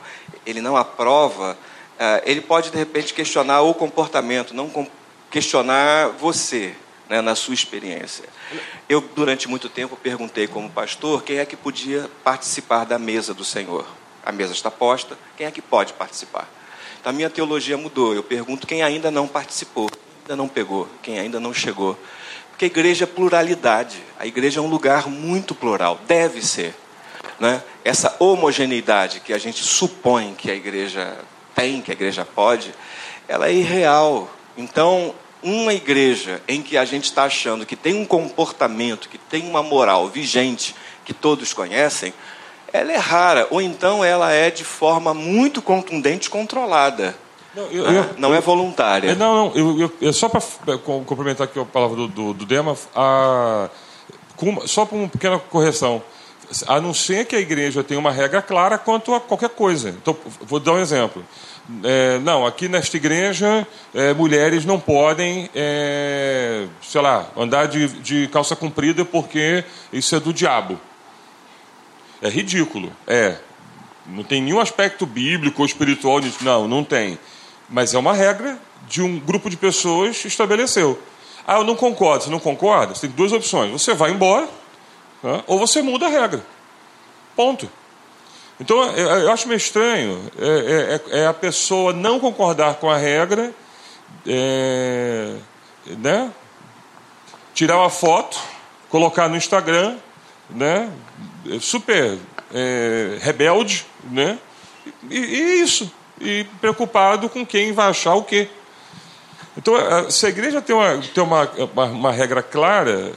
[0.45, 1.58] ele não aprova,
[1.99, 4.88] é, ele pode de repente questionar o comportamento, não
[5.30, 6.74] questionar você,
[7.10, 8.26] né, na sua experiência.
[8.88, 13.45] Eu, durante muito tempo, perguntei como pastor quem é que podia participar da mesa do
[13.45, 13.86] Senhor.
[14.26, 16.49] A mesa está posta, quem é que pode participar?
[17.02, 18.14] Então, a minha teologia mudou.
[18.14, 19.89] Eu pergunto quem ainda não participou,
[20.22, 21.97] ainda não pegou, quem ainda não chegou.
[22.52, 23.97] Porque a igreja é pluralidade.
[24.20, 26.76] A igreja é um lugar muito plural, deve ser.
[27.39, 27.64] Né?
[27.84, 31.18] Essa homogeneidade que a gente supõe que a igreja
[31.56, 32.72] tem, que a igreja pode,
[33.28, 34.30] ela é irreal.
[34.56, 39.49] Então, uma igreja em que a gente está achando que tem um comportamento, que tem
[39.49, 42.14] uma moral vigente, que todos conhecem,
[42.74, 47.16] ela é rara, ou então ela é de forma muito contundente controlada.
[47.56, 49.12] Não, eu, eu, não é voluntária.
[49.12, 49.90] É, não, não.
[50.02, 50.42] Eu, só para
[50.78, 53.70] complementar aqui a palavra do, do, do Dema, a,
[54.38, 56.02] com, só para uma pequena correção.
[56.68, 59.90] A não ser que a igreja tenha uma regra clara quanto a qualquer coisa.
[59.90, 61.24] Então, vou dar um exemplo.
[61.84, 68.28] É, não, aqui nesta igreja, é, mulheres não podem, é, sei lá, andar de, de
[68.28, 69.64] calça comprida porque
[69.94, 70.78] isso é do diabo.
[72.22, 73.38] É ridículo, é.
[74.06, 76.44] Não tem nenhum aspecto bíblico ou espiritual nisso.
[76.44, 77.18] Não, não tem.
[77.70, 81.02] Mas é uma regra de um grupo de pessoas estabeleceu.
[81.48, 82.26] Ah, eu não concordo.
[82.26, 82.94] Você não concorda?
[82.94, 83.72] Você tem duas opções.
[83.72, 84.48] Você vai embora
[85.24, 85.44] né?
[85.48, 86.44] ou você muda a regra.
[87.36, 87.70] Ponto.
[88.60, 93.52] Então, eu acho meio estranho é, é, é a pessoa não concordar com a regra,
[94.28, 95.36] é,
[95.98, 96.32] né?
[97.56, 98.40] tirar uma foto,
[98.90, 99.98] colocar no Instagram,
[100.50, 100.92] né?
[101.60, 102.18] Super
[102.54, 104.38] é, rebelde, né?
[105.10, 105.92] E, e, isso.
[106.20, 108.48] E preocupado com quem vai achar o quê.
[109.58, 109.76] Então,
[110.10, 113.12] se a igreja tem uma, tem uma, uma, uma regra clara,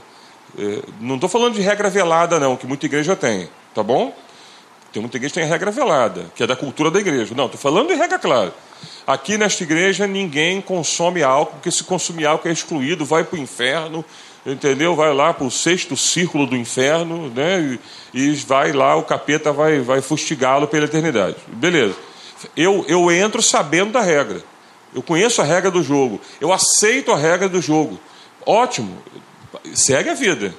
[0.58, 4.14] é, não estou falando de regra velada, não, que muita igreja tem, tá bom?
[4.92, 7.34] Tem muita igreja que tem regra velada, que é da cultura da igreja.
[7.34, 8.54] Não, estou falando de regra clara.
[9.06, 13.38] Aqui nesta igreja ninguém consome álcool, porque se consumir álcool é excluído, vai para o
[13.42, 14.04] inferno,
[14.46, 14.94] entendeu?
[14.94, 17.78] Vai lá para o sexto círculo do inferno, né?
[18.12, 21.36] E, e vai lá, o capeta vai, vai fustigá-lo pela eternidade.
[21.48, 21.94] Beleza.
[22.56, 24.42] Eu, eu entro sabendo da regra.
[24.94, 26.20] Eu conheço a regra do jogo.
[26.40, 27.98] Eu aceito a regra do jogo.
[28.46, 29.02] Ótimo.
[29.72, 30.54] Segue a vida.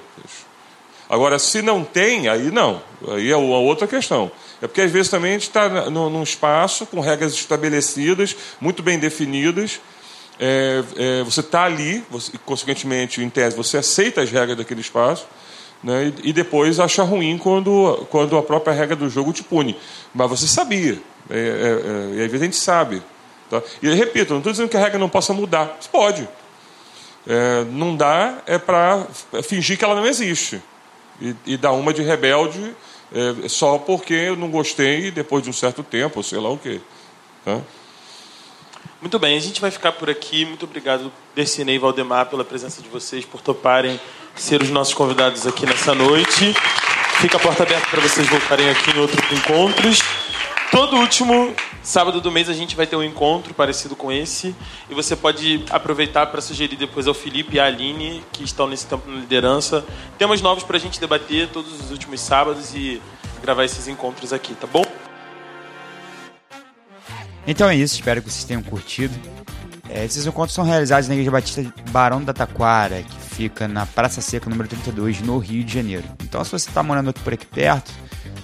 [1.08, 2.82] Agora, se não tem, aí não.
[3.08, 4.30] Aí é uma outra questão.
[4.60, 8.98] É porque às vezes também a gente está num espaço com regras estabelecidas, muito bem
[8.98, 9.80] definidas.
[10.38, 15.26] É, é, você está ali, você, consequentemente, em tese, você aceita as regras daquele espaço.
[15.82, 19.78] Né, e, e, depois acha ruim quando, quando a própria regra do jogo te pune.
[20.14, 20.98] Mas você sabia.
[21.28, 23.02] É, é, é e às vezes a gente sabe.
[23.50, 23.62] Tá?
[23.82, 25.76] E repito, não estou dizendo que a regra não possa mudar.
[25.80, 26.28] Você pode.
[27.26, 29.06] É, não dá é para
[29.42, 30.62] fingir que ela não existe.
[31.20, 32.74] E, e dar uma de rebelde
[33.48, 36.80] só porque eu não gostei depois de um certo tempo, sei lá o quê.
[37.44, 37.60] Tá?
[39.00, 40.44] Muito bem, a gente vai ficar por aqui.
[40.46, 44.00] Muito obrigado, Dercinei e Valdemar, pela presença de vocês, por toparem
[44.34, 46.54] ser os nossos convidados aqui nessa noite.
[47.20, 50.00] Fica a porta aberta para vocês voltarem aqui em outros encontros.
[50.70, 54.54] Todo último sábado do mês a gente vai ter um encontro parecido com esse.
[54.88, 58.86] E você pode aproveitar para sugerir depois ao Felipe e à Aline, que estão nesse
[58.86, 59.84] tempo na liderança,
[60.16, 63.00] temas novos para a gente debater todos os últimos sábados e
[63.42, 64.84] gravar esses encontros aqui, tá bom?
[67.46, 69.14] Então é isso, espero que vocês tenham curtido.
[69.88, 74.20] É, esses encontros são realizados na Igreja Batista Barão da Taquara, que fica na Praça
[74.20, 76.04] Seca número 32, no Rio de Janeiro.
[76.22, 77.92] Então, se você está morando por aqui perto,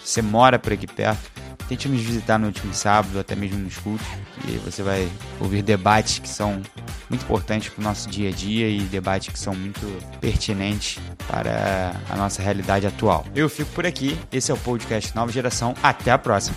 [0.04, 1.32] se você mora por aqui perto,
[1.68, 4.06] Tente nos visitar no último sábado, até mesmo nos cultos,
[4.46, 5.08] e você vai
[5.40, 6.60] ouvir debates que são
[7.08, 9.80] muito importantes para o nosso dia a dia e debates que são muito
[10.20, 13.24] pertinentes para a nossa realidade atual.
[13.34, 16.56] Eu fico por aqui, esse é o podcast Nova Geração, até a próxima.